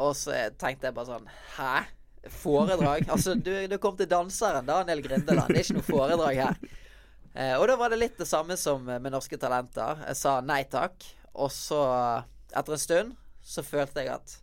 Og 0.00 0.14
så 0.16 0.36
tenkte 0.60 0.88
jeg 0.88 0.96
bare 0.96 1.10
sånn 1.10 1.28
Hæ? 1.56 1.74
Foredrag? 2.38 3.08
altså, 3.10 3.34
du, 3.34 3.50
du 3.66 3.76
kom 3.82 3.96
til 3.98 4.08
danseren, 4.10 4.66
Daniel 4.66 5.02
Grindeland. 5.02 5.50
Det 5.50 5.58
er 5.58 5.66
ikke 5.66 5.80
noe 5.80 5.88
foredrag 5.88 6.38
her. 6.38 6.60
Eh, 7.34 7.54
og 7.56 7.64
da 7.70 7.78
var 7.80 7.90
det 7.90 7.98
litt 7.98 8.20
det 8.20 8.28
samme 8.28 8.58
som 8.60 8.84
med 8.86 9.10
Norske 9.10 9.38
Talenter. 9.40 10.04
Jeg 10.06 10.18
sa 10.20 10.36
nei 10.44 10.62
takk. 10.70 11.02
Og 11.32 11.50
så, 11.54 11.80
etter 12.52 12.76
en 12.76 12.82
stund, 12.82 13.14
så 13.42 13.64
følte 13.66 14.04
jeg 14.04 14.14
at 14.14 14.38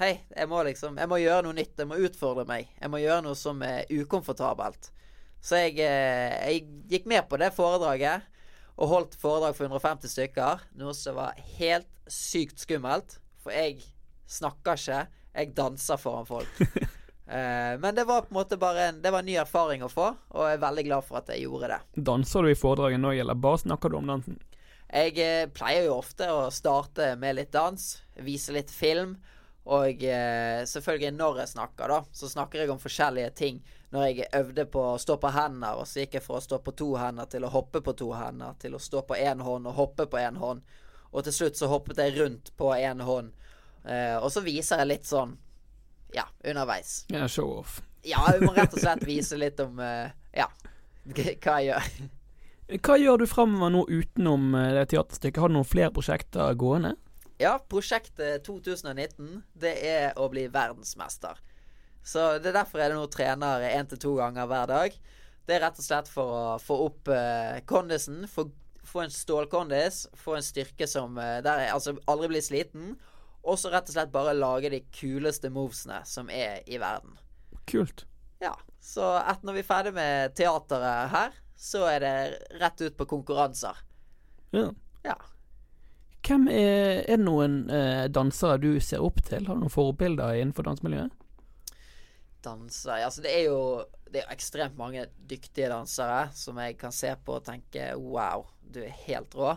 Hei, 0.00 0.16
jeg 0.32 0.48
må 0.48 0.62
liksom 0.66 0.96
Jeg 0.98 1.06
må 1.06 1.18
gjøre 1.20 1.44
noe 1.46 1.54
nytt. 1.54 1.76
Jeg 1.78 1.86
må 1.86 2.00
utfordre 2.00 2.46
meg. 2.48 2.70
Jeg 2.80 2.90
må 2.90 2.98
gjøre 3.02 3.22
noe 3.26 3.38
som 3.38 3.60
er 3.62 3.84
ukomfortabelt. 3.92 4.90
Så 5.42 5.60
jeg, 5.60 5.76
eh, 5.84 6.32
jeg 6.48 6.64
gikk 6.90 7.06
med 7.10 7.28
på 7.30 7.38
det 7.38 7.52
foredraget 7.54 8.24
og 8.80 8.88
holdt 8.88 9.16
foredrag 9.20 9.54
for 9.54 9.68
150 9.68 10.10
stykker. 10.10 10.64
Noe 10.80 10.94
som 10.96 11.18
var 11.20 11.38
helt 11.58 11.90
sykt 12.10 12.64
skummelt. 12.64 13.18
For 13.44 13.54
jeg 13.54 13.82
snakker 14.32 14.80
ikke. 14.80 15.00
Jeg 15.32 15.52
danser 15.56 16.00
foran 16.00 16.28
folk. 16.28 16.60
uh, 16.60 17.74
men 17.82 17.90
det 17.96 18.04
var 18.08 18.26
på 18.26 18.32
en 18.34 18.38
måte 18.40 18.58
bare 18.60 18.88
en, 18.90 19.02
det 19.02 19.12
var 19.12 19.24
en 19.24 19.30
ny 19.30 19.38
erfaring 19.40 19.84
å 19.84 19.90
få, 19.92 20.10
og 20.34 20.48
jeg 20.48 20.58
er 20.58 20.64
veldig 20.64 20.86
glad 20.88 21.06
for 21.08 21.22
at 21.22 21.32
jeg 21.32 21.46
gjorde 21.46 21.72
det. 21.72 21.80
Danser 22.12 22.44
du 22.44 22.52
i 22.52 22.58
foredraget 22.58 23.00
nå, 23.00 23.14
eller 23.24 23.38
bare 23.38 23.62
snakker 23.64 23.92
du 23.92 24.00
om 24.00 24.10
dansen? 24.12 24.40
Jeg 24.92 25.16
uh, 25.16 25.50
pleier 25.56 25.88
jo 25.88 26.00
ofte 26.02 26.28
å 26.28 26.48
starte 26.52 27.14
med 27.20 27.38
litt 27.38 27.52
dans, 27.54 27.86
vise 28.20 28.52
litt 28.56 28.72
film. 28.72 29.16
Og 29.62 30.02
uh, 30.02 30.64
selvfølgelig 30.66 31.14
når 31.14 31.44
jeg 31.44 31.52
snakker, 31.54 31.92
da, 31.94 32.02
så 32.12 32.28
snakker 32.28 32.64
jeg 32.64 32.72
om 32.74 32.82
forskjellige 32.82 33.30
ting. 33.38 33.62
Når 33.92 34.06
jeg 34.08 34.28
øvde 34.34 34.64
på 34.72 34.82
å 34.94 35.00
stå 35.00 35.18
på 35.20 35.30
hender, 35.32 35.78
og 35.78 35.86
så 35.88 36.02
gikk 36.02 36.16
jeg 36.16 36.24
fra 36.24 36.38
å 36.40 36.44
stå 36.44 36.58
på 36.64 36.74
to 36.76 36.94
hender 36.96 37.28
til 37.30 37.44
å 37.44 37.52
hoppe 37.52 37.82
på 37.84 37.92
to 37.96 38.08
hender, 38.16 38.56
til 38.60 38.74
å 38.74 38.80
stå 38.80 39.04
på 39.08 39.18
én 39.20 39.42
hånd 39.44 39.68
og 39.68 39.76
hoppe 39.76 40.08
på 40.08 40.20
én 40.20 40.40
hånd. 40.40 40.64
Og 41.12 41.26
til 41.26 41.36
slutt 41.36 41.60
så 41.60 41.68
hoppet 41.68 42.00
jeg 42.00 42.16
rundt 42.16 42.52
på 42.56 42.72
én 42.72 43.04
hånd. 43.04 43.34
Eh, 43.84 44.16
og 44.18 44.30
så 44.32 44.42
viser 44.44 44.82
jeg 44.82 44.90
litt 44.92 45.08
sånn 45.08 45.36
ja, 46.14 46.26
underveis. 46.44 47.02
Ja, 47.12 47.26
show 47.28 47.58
off. 47.60 47.80
Ja, 48.06 48.24
jeg 48.34 48.42
må 48.46 48.54
rett 48.56 48.74
og 48.74 48.82
slett 48.82 49.04
vise 49.06 49.38
litt 49.38 49.60
om 49.62 49.78
eh, 49.82 50.10
ja, 50.36 50.48
hva 51.14 51.60
jeg 51.60 51.70
gjør. 51.70 52.10
Hva 52.82 52.96
gjør 52.96 53.22
du 53.22 53.26
framover 53.28 53.72
nå 53.74 53.86
utenom 53.90 54.52
eh, 54.58 54.72
det 54.78 54.88
teaterstykket? 54.92 55.40
Har 55.42 55.52
du 55.52 55.58
noen 55.58 55.68
flere 55.68 55.92
prosjekter 55.94 56.54
gående? 56.58 56.94
Ja, 57.42 57.56
prosjektet 57.58 58.44
2019 58.46 59.42
det 59.58 59.72
er 59.88 60.18
å 60.20 60.28
bli 60.30 60.46
verdensmester. 60.52 61.40
Så 62.06 62.38
det 62.42 62.50
er 62.50 62.60
derfor 62.60 62.82
jeg 62.82 62.94
nå 62.94 63.06
trener 63.10 63.64
én 63.70 63.88
til 63.90 64.00
to 64.02 64.14
ganger 64.18 64.48
hver 64.50 64.70
dag. 64.70 64.96
Det 65.46 65.56
er 65.56 65.64
rett 65.64 65.78
og 65.78 65.86
slett 65.86 66.10
for 66.10 66.34
å 66.34 66.42
få 66.62 66.76
opp 66.86 67.10
uh, 67.10 67.58
kondisen. 67.66 68.24
Få, 68.30 68.46
få 68.86 69.04
en 69.04 69.14
stålkondis. 69.14 70.04
Få 70.18 70.36
en 70.38 70.46
styrke 70.46 70.86
som 70.90 71.18
uh, 71.18 71.38
der 71.42 71.64
jeg 71.64 71.74
altså 71.74 71.96
aldri 72.10 72.30
blir 72.34 72.44
sliten. 72.46 72.92
Og 73.42 73.58
så 73.58 73.72
rett 73.72 73.88
og 73.90 73.96
slett 73.96 74.12
bare 74.14 74.36
lage 74.36 74.70
de 74.70 74.82
kuleste 74.94 75.50
movesene 75.50 76.02
som 76.06 76.30
er 76.30 76.62
i 76.70 76.78
verden. 76.82 77.16
Kult. 77.70 78.06
Ja. 78.42 78.54
Så 78.82 79.04
etter 79.18 79.46
når 79.46 79.58
vi 79.58 79.62
er 79.62 79.68
ferdig 79.68 79.94
med 79.96 80.34
teateret 80.38 81.10
her, 81.12 81.34
så 81.58 81.84
er 81.90 82.02
det 82.02 82.14
rett 82.62 82.82
ut 82.82 82.96
på 82.98 83.06
konkurranser. 83.10 83.78
Ja. 84.54 84.68
ja. 85.06 85.16
Hvem 86.22 86.46
er, 86.50 87.02
er 87.02 87.18
det 87.18 87.24
noen 87.24 87.64
eh, 87.70 88.06
dansere 88.10 88.60
du 88.62 88.76
ser 88.82 89.02
opp 89.02 89.22
til? 89.26 89.46
Har 89.46 89.58
du 89.58 89.64
noen 89.64 89.74
forbilder 89.74 90.38
innenfor 90.38 90.66
dansemiljøet? 90.66 91.18
danser 92.42 93.04
Altså, 93.04 93.22
det 93.22 93.32
er 93.34 93.44
jo 93.48 93.58
det 94.12 94.22
er 94.22 94.32
ekstremt 94.34 94.76
mange 94.76 95.06
dyktige 95.30 95.70
dansere 95.72 96.26
som 96.36 96.58
jeg 96.60 96.76
kan 96.80 96.92
se 96.92 97.14
på 97.24 97.38
og 97.38 97.46
tenke 97.46 97.92
wow, 97.96 98.44
du 98.60 98.82
er 98.84 98.92
helt 99.06 99.34
rå. 99.38 99.54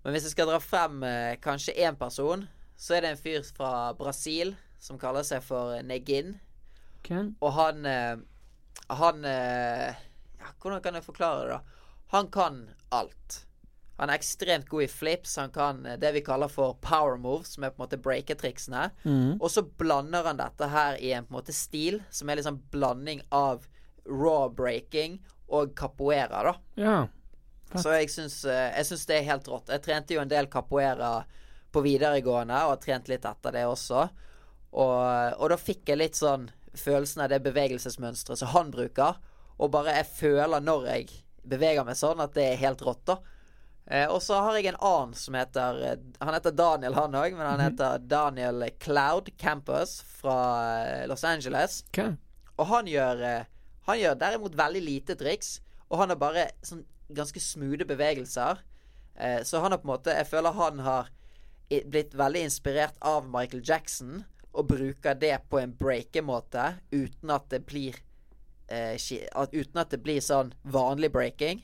Men 0.00 0.14
hvis 0.14 0.24
jeg 0.28 0.36
skal 0.36 0.48
dra 0.48 0.60
frem 0.62 1.02
eh, 1.04 1.36
kanskje 1.42 1.76
én 1.76 1.98
person, 2.00 2.46
så 2.80 2.96
er 2.96 3.04
det 3.04 3.12
en 3.12 3.20
fyr 3.20 3.44
fra 3.44 3.92
Brasil 3.98 4.54
som 4.80 4.98
kaller 5.00 5.26
seg 5.26 5.44
for 5.44 5.76
Negin. 5.84 6.38
Okay. 7.00 7.28
Og 7.40 7.52
han 7.56 7.86
eh, 7.88 8.16
Han 8.92 9.24
eh, 9.24 10.00
ja, 10.40 10.50
Hvordan 10.60 10.82
kan 10.84 10.96
jeg 10.96 11.04
forklare 11.04 11.44
det, 11.44 11.54
da? 11.54 11.86
Han 12.10 12.28
kan 12.32 12.58
alt. 12.90 13.44
Han 14.00 14.10
er 14.10 14.18
ekstremt 14.18 14.68
god 14.68 14.82
i 14.82 14.88
flips. 14.88 15.36
Han 15.36 15.52
kan 15.52 15.84
eh, 15.86 15.98
det 16.00 16.14
vi 16.16 16.24
kaller 16.24 16.48
for 16.48 16.78
power 16.80 17.20
moves, 17.20 17.52
som 17.54 17.64
er 17.64 17.74
på 17.74 17.82
en 17.82 17.84
måte 17.84 18.00
breaketriksene. 18.00 18.88
Mm. 19.04 19.36
Og 19.36 19.50
så 19.52 19.62
blander 19.62 20.24
han 20.26 20.40
dette 20.40 20.70
her 20.72 20.96
i 20.96 21.12
en 21.12 21.28
på 21.28 21.34
en 21.34 21.38
måte 21.38 21.56
stil 21.56 22.00
som 22.08 22.32
er 22.32 22.40
liksom 22.40 22.62
blanding 22.72 23.20
av 23.28 23.68
raw 24.08 24.48
breaking 24.48 25.20
og 25.52 25.76
capoeira, 25.76 26.42
da. 26.48 26.54
Ja. 26.80 26.98
Så 27.76 27.92
jeg 27.94 28.08
syns, 28.10 28.40
eh, 28.48 28.70
jeg 28.78 28.88
syns 28.88 29.06
det 29.06 29.18
er 29.18 29.28
helt 29.28 29.52
rått. 29.52 29.68
Jeg 29.70 29.84
trente 29.84 30.16
jo 30.16 30.24
en 30.24 30.32
del 30.32 30.48
capoeira 30.50 31.20
på 31.72 31.82
videregående, 31.84 32.56
og 32.64 32.74
har 32.76 32.80
trent 32.82 33.08
litt 33.08 33.24
etter 33.28 33.52
det 33.54 33.64
også. 33.68 34.04
Og, 34.72 35.34
og 35.40 35.50
da 35.50 35.56
fikk 35.58 35.88
jeg 35.90 35.98
litt 36.00 36.18
sånn 36.18 36.48
følelsen 36.78 37.24
av 37.24 37.30
det 37.32 37.40
bevegelsesmønsteret 37.42 38.38
som 38.38 38.52
han 38.54 38.70
bruker. 38.74 39.18
Og 39.60 39.70
bare 39.74 39.96
jeg 39.98 40.06
føler 40.14 40.62
når 40.64 40.86
jeg 40.92 41.08
beveger 41.50 41.84
meg 41.88 41.98
sånn, 41.98 42.20
at 42.22 42.34
det 42.36 42.44
er 42.52 42.60
helt 42.62 42.82
rått, 42.86 43.02
da. 43.10 43.16
Eh, 43.90 44.06
og 44.12 44.20
så 44.22 44.38
har 44.44 44.54
jeg 44.58 44.68
en 44.70 44.78
annen 44.86 45.14
som 45.18 45.34
heter 45.34 45.78
eh, 45.82 45.96
Han 46.22 46.34
heter 46.36 46.52
Daniel, 46.54 46.94
han 46.94 47.16
òg, 47.18 47.32
men 47.34 47.46
han 47.48 47.58
Mhm. 47.58 47.64
heter 47.72 47.98
Daniel 48.06 48.64
Cloud 48.78 49.30
Campus 49.40 49.96
fra 50.20 50.36
eh, 50.84 51.06
Los 51.10 51.24
Angeles. 51.24 51.80
Okay. 51.88 52.12
Og 52.60 52.66
han 52.70 52.86
gjør 52.86 53.22
eh, 53.26 53.44
Han 53.88 53.98
gjør 53.98 54.14
derimot 54.20 54.54
veldig 54.54 54.82
lite 54.84 55.16
triks, 55.18 55.56
og 55.90 55.98
han 55.98 56.12
har 56.12 56.16
bare 56.20 56.44
sånn 56.62 56.84
ganske 57.10 57.40
smoothe 57.42 57.84
bevegelser. 57.88 58.60
Eh, 59.18 59.40
så 59.42 59.58
han 59.64 59.72
har 59.74 59.80
på 59.82 59.88
en 59.88 59.94
måte 59.96 60.14
Jeg 60.14 60.28
føler 60.30 60.52
han 60.54 60.78
har 60.86 61.08
blitt 61.70 62.14
veldig 62.14 62.44
inspirert 62.48 62.96
av 63.00 63.28
Michael 63.30 63.62
Jackson, 63.64 64.24
og 64.52 64.66
bruker 64.66 65.14
det 65.14 65.36
på 65.50 65.60
en 65.60 65.74
breakemåte 65.78 66.72
uten 66.90 67.30
at 67.30 67.50
det 67.52 67.62
blir 67.66 67.94
uh, 68.70 68.96
Uten 69.52 69.82
at 69.82 69.90
det 69.90 70.00
blir 70.02 70.20
sånn 70.22 70.52
vanlig 70.62 71.12
breaking. 71.14 71.62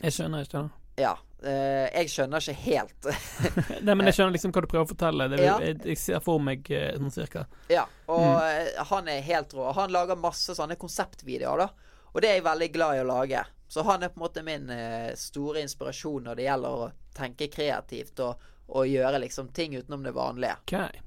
Jeg 0.00 0.16
skjønner, 0.16 0.46
ikke 0.46 0.62
det. 0.62 1.02
Ja. 1.02 1.16
Uh, 1.40 1.86
jeg 1.88 2.10
skjønner 2.12 2.42
ikke 2.42 2.62
helt. 2.66 3.10
Nei, 3.86 3.94
men 3.94 4.06
jeg 4.08 4.18
skjønner 4.18 4.34
liksom 4.36 4.54
hva 4.54 4.62
du 4.64 4.70
prøver 4.70 4.86
å 4.86 4.90
fortelle. 4.92 5.28
Det, 5.32 5.40
Ja. 5.42 5.56
jeg, 5.64 5.78
jeg 5.92 6.00
ser 6.00 6.22
for 6.24 6.42
meg 6.42 6.70
eh, 6.74 6.92
sånn 6.98 7.14
cirka. 7.14 7.46
Ja, 7.72 7.86
og 8.10 8.26
mm. 8.26 8.84
han 8.90 9.10
er 9.10 9.24
helt 9.26 9.54
rå. 9.56 9.70
Han 9.78 9.94
lager 9.94 10.20
masse 10.20 10.54
sånne 10.58 10.78
konseptvideoer, 10.80 11.64
da. 11.64 11.96
Og 12.10 12.22
det 12.22 12.30
er 12.30 12.38
jeg 12.40 12.46
veldig 12.46 12.70
glad 12.74 12.98
i 12.98 13.02
å 13.04 13.08
lage. 13.08 13.42
Så 13.70 13.84
han 13.86 14.02
er 14.02 14.10
på 14.10 14.18
en 14.18 14.24
måte 14.24 14.42
min 14.42 14.70
store 15.14 15.60
inspirasjon 15.62 16.24
når 16.26 16.40
det 16.40 16.46
gjelder 16.48 16.80
å 16.82 16.88
tenke 17.14 17.46
kreativt 17.54 18.18
og, 18.26 18.48
og 18.70 18.88
gjøre 18.88 19.20
liksom 19.24 19.50
ting 19.56 19.76
utenom 19.76 20.04
det 20.06 20.14
vanlige. 20.16 20.56
Okay. 20.66 21.02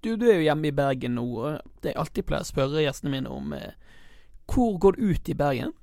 Du, 0.00 0.14
du 0.16 0.28
er 0.30 0.38
jo 0.38 0.46
hjemme 0.46 0.70
i 0.70 0.74
Bergen 0.74 1.16
nå, 1.18 1.26
og 1.26 1.82
det 1.82 1.92
jeg 1.92 1.98
alltid 1.98 2.26
pleier 2.28 2.46
å 2.46 2.48
spørre 2.52 2.84
gjestene 2.84 3.16
mine 3.16 3.32
om 3.34 3.52
eh, 3.56 3.74
Hvor 4.46 4.78
går 4.78 4.94
du 4.94 5.08
ut 5.10 5.28
i 5.28 5.34
Bergen? 5.34 5.74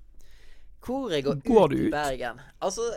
Hvor 0.86 1.12
jeg 1.12 1.26
går, 1.26 1.42
Går 1.44 1.74
ut, 1.74 1.80
ut 1.80 1.88
i? 1.88 1.92
Bergen 1.92 2.40
Altså, 2.64 2.88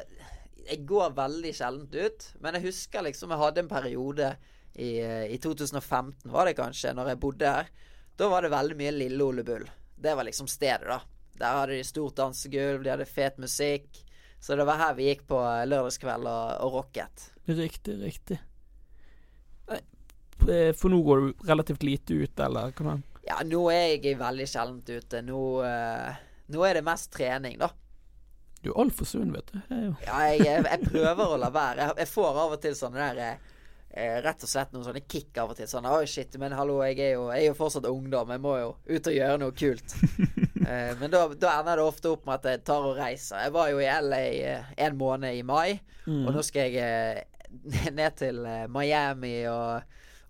jeg 0.68 0.84
går 0.86 1.16
veldig 1.16 1.52
sjeldent 1.56 1.94
ut. 1.94 2.28
Men 2.44 2.58
jeg 2.58 2.68
husker 2.68 3.06
liksom 3.06 3.34
jeg 3.34 3.42
hadde 3.42 3.64
en 3.64 3.70
periode 3.70 4.32
i, 4.78 5.00
eh, 5.02 5.26
i 5.34 5.38
2015, 5.42 6.30
var 6.30 6.46
det 6.46 6.58
kanskje, 6.58 6.94
når 6.94 7.12
jeg 7.12 7.22
bodde 7.22 7.54
her. 7.56 7.70
Da 8.18 8.28
var 8.30 8.44
det 8.44 8.52
veldig 8.54 8.76
mye 8.78 8.94
Lille 8.94 9.24
Ole 9.24 9.44
Bull. 9.46 9.64
Det 9.98 10.14
var 10.14 10.26
liksom 10.28 10.46
stedet, 10.50 10.86
da. 10.86 11.00
Der 11.38 11.58
hadde 11.60 11.78
de 11.78 11.86
stort 11.86 12.16
dansegulv, 12.18 12.84
de 12.84 12.92
hadde 12.92 13.06
fet 13.06 13.38
musikk. 13.42 14.04
Så 14.38 14.54
det 14.54 14.66
var 14.66 14.78
her 14.78 14.94
vi 14.94 15.08
gikk 15.08 15.26
på 15.30 15.40
eh, 15.42 15.66
lørdagskveld 15.66 16.30
og, 16.30 16.54
og 16.62 16.78
rocket. 16.78 17.30
Riktig, 17.48 17.94
riktig. 18.02 18.38
Nei, 19.68 19.80
eh, 20.52 20.72
For 20.76 20.92
nå 20.92 21.00
går 21.06 21.20
du 21.26 21.46
relativt 21.48 21.82
lite 21.86 22.14
ut, 22.22 22.40
eller 22.44 22.72
hvordan? 22.76 23.02
Ja, 23.28 23.40
nå 23.44 23.66
er 23.72 23.96
jeg 23.98 24.16
veldig 24.20 24.46
sjeldent 24.48 24.88
ute. 24.88 25.20
Nå, 25.26 25.40
uh, 25.60 26.16
nå 26.48 26.62
er 26.64 26.78
det 26.78 26.84
mest 26.86 27.10
trening, 27.12 27.58
da. 27.60 27.68
Du 28.62 28.70
er 28.72 28.78
altfor 28.82 29.06
sunn, 29.06 29.32
vet 29.34 29.50
du. 29.52 29.58
Jo- 29.70 29.96
Ja, 30.06 30.18
jeg, 30.32 30.40
jeg, 30.46 30.64
jeg 30.64 30.86
prøver 30.88 31.34
å 31.34 31.36
la 31.40 31.50
være. 31.52 31.76
Jeg, 31.90 31.96
jeg 32.04 32.08
får 32.14 32.30
av 32.44 32.54
og 32.56 32.60
til 32.64 32.74
sånne 32.74 33.04
der 33.12 33.20
eh, 33.22 33.52
eh, 33.92 34.16
Rett 34.24 34.42
og 34.42 34.50
slett 34.50 34.72
noen 34.74 34.86
sånne 34.88 35.02
kick 35.06 35.36
av 35.38 35.52
og 35.52 35.56
til. 35.60 35.68
Sånn 35.70 35.86
Oi, 35.92 36.06
shit, 36.10 36.34
men 36.40 36.56
hallo, 36.56 36.80
jeg 36.88 36.98
er, 37.04 37.12
jo, 37.18 37.28
jeg 37.30 37.44
er 37.44 37.50
jo 37.52 37.58
fortsatt 37.60 37.86
ungdom. 37.92 38.32
Jeg 38.34 38.42
må 38.44 38.56
jo 38.58 38.72
ut 38.88 39.12
og 39.12 39.18
gjøre 39.20 39.38
noe 39.44 39.54
kult. 39.60 39.94
eh, 40.66 40.92
men 40.98 41.12
da, 41.12 41.22
da 41.38 41.52
ender 41.60 41.78
det 41.82 41.86
ofte 41.86 42.10
opp 42.16 42.24
med 42.26 42.40
at 42.40 42.50
jeg 42.56 42.64
tar 42.72 42.88
og 42.90 42.96
reiser. 42.98 43.44
Jeg 43.44 43.54
var 43.60 43.70
jo 43.74 43.84
i 43.84 43.90
LA 44.08 44.22
eh, 44.56 44.72
en 44.88 44.98
måned 45.04 45.36
i 45.38 45.44
mai, 45.46 45.78
og 46.08 46.32
nå 46.32 46.42
skal 46.48 46.72
jeg 46.72 46.80
eh, 46.80 47.24
ned 47.98 48.16
til 48.20 48.44
eh, 48.46 48.66
Miami 48.72 49.34
og, 49.50 49.82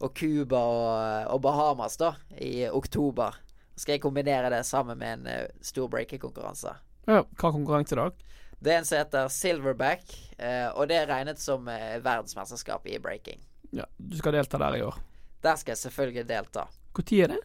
og 0.03 0.15
Cuba 0.19 0.61
og, 0.63 1.35
og 1.35 1.43
Bahamas 1.45 1.97
da 2.01 2.15
i 2.39 2.69
oktober. 2.69 3.37
Så 3.75 3.85
skal 3.85 3.95
jeg 3.99 4.03
kombinere 4.03 4.51
det 4.51 4.65
sammen 4.67 4.99
med 4.99 5.21
en 5.21 5.27
eh, 5.31 5.45
stor 5.63 5.89
breaking-konkurranse. 5.93 6.73
Ja, 7.09 7.23
hva 7.25 7.53
konkurranse 7.55 7.95
i 7.95 8.01
dag? 8.01 8.25
Det 8.59 8.73
er 8.73 8.81
en 8.81 8.87
som 8.89 8.99
heter 8.99 9.29
Silverback, 9.31 10.03
eh, 10.39 10.67
og 10.75 10.89
det 10.91 10.97
er 10.99 11.11
regnet 11.11 11.39
som 11.39 11.69
eh, 11.71 12.01
verdensmesterskap 12.03 12.89
i 12.91 12.99
breaking. 12.99 13.39
Ja, 13.71 13.87
Du 13.97 14.17
skal 14.19 14.35
delta 14.35 14.59
der 14.59 14.77
i 14.79 14.83
år. 14.83 14.97
Der 15.45 15.55
skal 15.61 15.77
jeg 15.77 15.83
selvfølgelig 15.85 16.27
delta. 16.27 16.65
Når 16.99 17.13
er 17.15 17.35
det? 17.37 17.43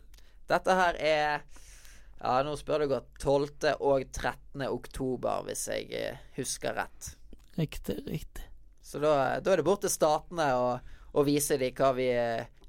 Dette 0.50 0.76
her 0.80 0.98
er 0.98 1.44
Ja, 2.24 2.38
nå 2.42 2.56
spør 2.58 2.82
du 2.82 2.88
godt. 2.96 3.10
12. 3.20 3.76
og 3.84 4.06
13. 4.16 4.64
oktober, 4.66 5.44
hvis 5.46 5.68
jeg 5.68 6.18
husker 6.38 6.74
rett. 6.80 7.10
Riktig, 7.60 8.00
riktig. 8.08 8.46
Så 8.84 9.00
da, 9.00 9.40
da 9.40 9.54
er 9.54 9.62
det 9.62 9.68
bort 9.68 9.84
til 9.86 9.92
statene 9.94 10.50
og 10.54 11.28
vise 11.28 11.58
dem 11.62 11.74
hva 11.78 11.94
vi, 11.96 12.10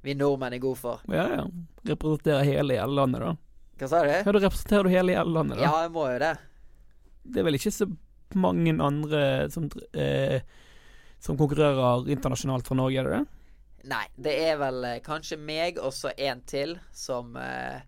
vi 0.05 0.17
nordmenn 0.19 0.55
er 0.57 0.63
gode 0.63 0.81
for. 0.81 1.05
Ja, 1.11 1.27
ja. 1.41 1.47
Representerer 1.91 2.47
hele 2.47 2.79
landet, 2.87 3.25
da. 3.25 3.35
Hva 3.81 3.91
sa 3.91 4.03
du? 4.07 4.11
Ja, 4.15 4.33
du 4.33 4.39
representerer 4.39 4.87
du 4.87 4.95
hele 4.95 5.23
landet, 5.27 5.59
da. 5.59 5.65
Ja, 5.67 5.73
jeg 5.85 5.95
må 5.95 6.07
jo 6.13 6.21
det. 6.23 6.35
Det 7.25 7.41
er 7.41 7.49
vel 7.49 7.59
ikke 7.59 7.75
så 7.75 7.89
mange 8.39 8.75
andre 8.83 9.23
som, 9.51 9.67
eh, 9.93 10.41
som 11.23 11.39
konkurrerer 11.41 12.07
internasjonalt 12.15 12.69
fra 12.69 12.79
Norge, 12.79 13.01
er 13.01 13.09
det 13.09 13.19
det? 13.19 13.41
Nei, 13.91 14.05
det 14.17 14.37
er 14.47 14.61
vel 14.61 14.87
eh, 14.89 15.01
kanskje 15.05 15.37
meg 15.41 15.81
og 15.83 15.93
så 15.93 16.15
en 16.17 16.41
til 16.49 16.79
som 16.95 17.35
eh, 17.37 17.83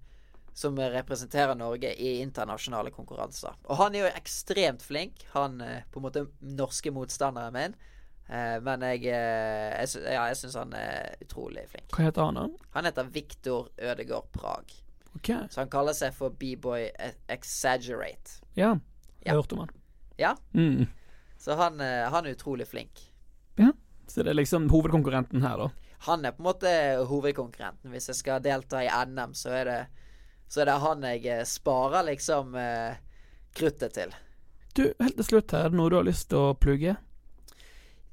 som 0.57 0.79
representerer 0.79 1.55
Norge 1.55 1.91
i 2.01 2.15
internasjonale 2.23 2.91
konkurranser. 2.91 3.53
Og 3.69 3.77
han 3.77 3.95
er 3.95 4.07
jo 4.07 4.13
ekstremt 4.17 4.81
flink. 4.83 5.27
Han 5.35 5.61
eh, 5.61 5.83
på 5.93 6.01
en 6.01 6.07
måte 6.07 6.23
norske 6.41 6.93
motstanderen 6.97 7.53
min. 7.53 7.75
Eh, 8.29 8.57
men 8.61 8.81
jeg, 8.83 9.05
eh, 9.07 9.85
jeg, 9.85 10.03
ja, 10.03 10.25
jeg 10.33 10.37
syns 10.41 10.57
han 10.59 10.73
er 10.75 11.15
utrolig 11.23 11.69
flink. 11.71 11.89
Hva 11.95 12.09
heter 12.09 12.27
han, 12.27 12.35
da? 12.35 12.47
Han 12.75 12.85
heter 12.89 13.11
Viktor 13.15 13.69
Ødegård 13.79 14.33
Prag. 14.35 14.73
Okay. 15.17 15.47
Så 15.51 15.63
han 15.63 15.71
kaller 15.73 15.95
seg 15.97 16.13
for 16.15 16.31
B-boy 16.31 16.89
Exaggerate. 17.33 18.41
Ja. 18.59 18.75
Jeg 19.25 19.31
har 19.33 19.37
Ja. 19.37 19.41
hørt 19.43 19.53
om 19.53 19.59
han. 19.59 19.71
Ja, 20.19 20.35
Mm. 20.55 20.87
så 21.39 21.57
han, 21.57 21.81
eh, 21.81 22.09
han 22.11 22.27
er 22.27 22.35
utrolig 22.35 22.67
flink. 22.67 23.01
Ja, 23.59 23.73
Så 24.09 24.23
det 24.23 24.29
er 24.31 24.35
liksom 24.35 24.69
hovedkonkurrenten 24.71 25.43
her, 25.43 25.57
da. 25.57 25.69
Han 26.07 26.25
er 26.25 26.31
på 26.33 26.41
en 26.41 26.45
måte 26.53 27.07
hovedkonkurrenten. 27.09 27.91
Hvis 27.91 28.07
jeg 28.09 28.17
skal 28.17 28.41
delta 28.41 28.77
i 28.85 28.89
NM, 29.07 29.33
så 29.35 29.51
er 29.51 29.65
det, 29.65 29.87
så 30.49 30.61
er 30.61 30.65
det 30.67 30.81
han 30.81 31.03
jeg 31.03 31.47
sparer 31.47 32.05
liksom 32.05 32.53
kruttet 33.55 33.93
til. 33.95 34.13
Du, 34.75 34.93
helt 35.01 35.17
til 35.17 35.25
slutt 35.25 35.51
her, 35.51 35.65
er 35.67 35.69
det 35.71 35.79
noe 35.79 35.91
du 35.91 35.97
har 35.97 36.05
lyst 36.05 36.29
til 36.29 36.39
å 36.39 36.55
plugge? 36.59 36.97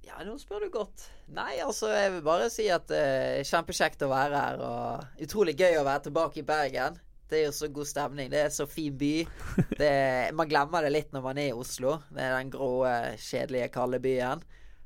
Ja, 0.03 0.19
nå 0.27 0.35
spør 0.41 0.65
du 0.65 0.69
godt. 0.73 1.05
Nei, 1.33 1.55
altså, 1.63 1.87
jeg 1.95 2.11
vil 2.17 2.23
bare 2.25 2.49
si 2.51 2.65
at 2.71 2.85
det 2.91 2.99
er 2.99 3.47
kjempekjekt 3.47 4.03
å 4.05 4.09
være 4.11 4.41
her, 4.43 4.61
og 4.67 5.23
utrolig 5.23 5.55
gøy 5.59 5.79
å 5.79 5.85
være 5.87 6.07
tilbake 6.09 6.41
i 6.41 6.47
Bergen. 6.47 6.99
Det 7.31 7.39
er 7.39 7.45
jo 7.47 7.53
så 7.55 7.69
god 7.73 7.87
stemning. 7.89 8.27
Det 8.29 8.41
er 8.45 8.51
så 8.53 8.67
fin 8.69 8.93
by. 8.99 9.13
Det 9.79 9.93
man 10.37 10.49
glemmer 10.51 10.85
det 10.85 10.91
litt 10.93 11.15
når 11.15 11.23
man 11.23 11.39
er 11.41 11.47
i 11.49 11.55
Oslo. 11.57 11.95
Det 12.13 12.21
er 12.21 12.35
den 12.35 12.51
grå, 12.53 12.67
kjedelige, 13.17 13.71
kalde 13.73 13.97
byen. 14.03 14.43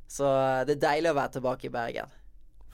Så 0.07 0.29
det 0.69 0.77
er 0.77 0.83
deilig 0.85 1.11
å 1.11 1.17
være 1.17 1.33
tilbake 1.39 1.67
i 1.67 1.73
Bergen. 1.73 2.13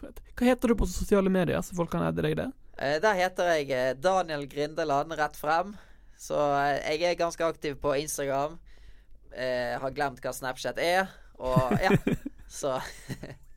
Hva 0.04 0.46
heter 0.52 0.70
du 0.70 0.76
på 0.78 0.90
sosiale 0.92 1.32
medier, 1.34 1.64
så 1.66 1.74
folk 1.80 1.90
kan 1.96 2.04
adde 2.06 2.22
deg 2.28 2.36
det? 2.38 2.50
Eh, 2.78 3.00
Der 3.02 3.18
heter 3.18 3.50
jeg 3.56 3.72
eh, 3.74 3.96
Daniel 3.98 4.46
Grindeland 4.52 5.16
rett 5.18 5.40
frem. 5.40 5.74
Så 6.20 6.38
eh, 6.60 7.00
jeg 7.00 7.08
er 7.14 7.20
ganske 7.24 7.48
aktiv 7.48 7.80
på 7.82 7.96
Instagram. 8.04 8.60
Eh, 9.34 9.74
har 9.82 9.96
glemt 9.96 10.22
hva 10.22 10.36
Snapchat 10.36 10.78
er. 10.84 11.08
Og 11.42 11.74
ja, 11.82 11.96
Så 12.54 12.82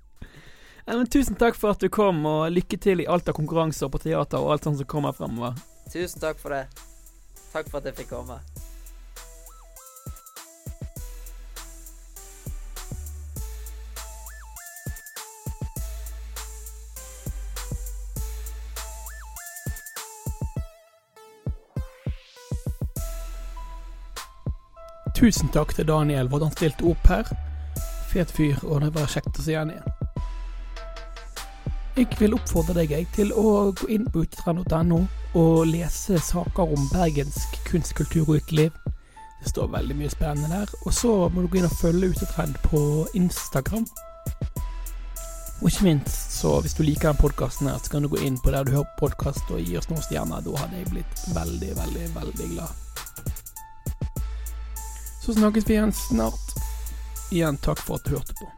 ja, 0.87 1.07
Tusen 1.13 1.37
takk 1.37 1.57
for 1.61 1.77
at 1.77 1.83
du 1.85 1.91
kom, 1.93 2.25
og 2.27 2.49
lykke 2.51 2.79
til 2.81 3.05
i 3.05 3.09
alt 3.11 3.29
av 3.29 3.37
konkurranser 3.37 3.93
på 3.93 4.01
teater 4.01 4.41
og 4.41 4.55
alt 4.57 4.65
sånt 4.65 4.81
som 4.81 4.89
kommer 4.89 5.13
fremover. 5.13 5.59
Tusen 5.93 6.23
takk 6.23 6.41
for 6.41 6.57
det. 6.57 6.65
Takk 7.53 7.69
for 7.69 7.83
at 7.83 7.91
jeg 7.91 8.01
fikk 8.01 8.15
komme. 8.17 8.41
Tusen 25.17 25.49
takk 25.53 25.73
til 25.77 25.89
Daniel 25.89 26.29
for 26.29 26.41
at 26.41 26.49
han 26.49 26.57
stilte 26.57 26.89
opp 26.91 27.13
her. 27.13 27.37
Fet 28.17 28.31
fyr, 28.33 28.57
og 28.65 28.81
det 28.81 28.95
var 28.95 29.11
kjekt 29.13 29.37
å 29.37 29.43
se 29.45 29.53
han 29.59 29.69
igjen. 29.75 29.89
Jeg 31.99 32.07
vil 32.17 32.33
oppfordre 32.33 32.79
deg 32.79 32.95
til 33.13 33.29
å 33.37 33.75
gå 33.77 33.91
inn 33.93 34.07
på 34.09 34.23
utetrend.no 34.25 35.03
og 35.37 35.67
lese 35.69 36.17
saker 36.25 36.73
om 36.73 36.87
bergensk 36.95 37.59
kunst, 37.69 37.93
kultur 37.99 38.23
og 38.23 38.39
uteliv. 38.39 38.73
Det 39.43 39.53
står 39.53 39.69
veldig 39.75 39.99
mye 39.99 40.15
spennende 40.15 40.49
der. 40.49 40.73
Og 40.87 40.97
så 40.97 41.13
må 41.29 41.45
du 41.45 41.51
gå 41.53 41.61
inn 41.61 41.69
og 41.69 41.77
følge 41.77 42.09
Utetrend 42.15 42.57
på 42.65 42.81
Instagram. 43.21 43.85
Og 45.61 45.69
ikke 45.69 45.85
minst, 45.91 46.33
så 46.41 46.57
hvis 46.65 46.77
du 46.77 46.87
liker 46.89 47.11
den 47.13 47.21
podkasten 47.21 47.69
her, 47.69 47.77
så 47.85 47.99
kan 47.99 48.09
du 48.09 48.13
gå 48.17 48.25
inn 48.25 48.41
på 48.41 48.57
der 48.57 48.65
du 48.65 48.79
hører 48.79 48.97
podkast 48.97 49.53
og 49.53 49.61
gi 49.61 49.77
oss 49.77 49.93
noen 49.93 50.05
stjerner. 50.09 50.41
Da 50.41 50.57
hadde 50.65 50.81
jeg 50.81 50.93
blitt 50.95 51.29
veldig, 51.37 51.73
veldig, 51.83 52.09
veldig 52.17 52.51
glad. 52.57 52.73
Så 55.21 55.37
snakkes 55.37 55.69
vi 55.69 55.77
igjen 55.77 55.93
snart. 55.93 56.46
Igjen 57.31 57.57
takk 57.57 57.79
for 57.79 57.95
at 57.95 58.05
du 58.05 58.11
hørte 58.11 58.35
på. 58.35 58.56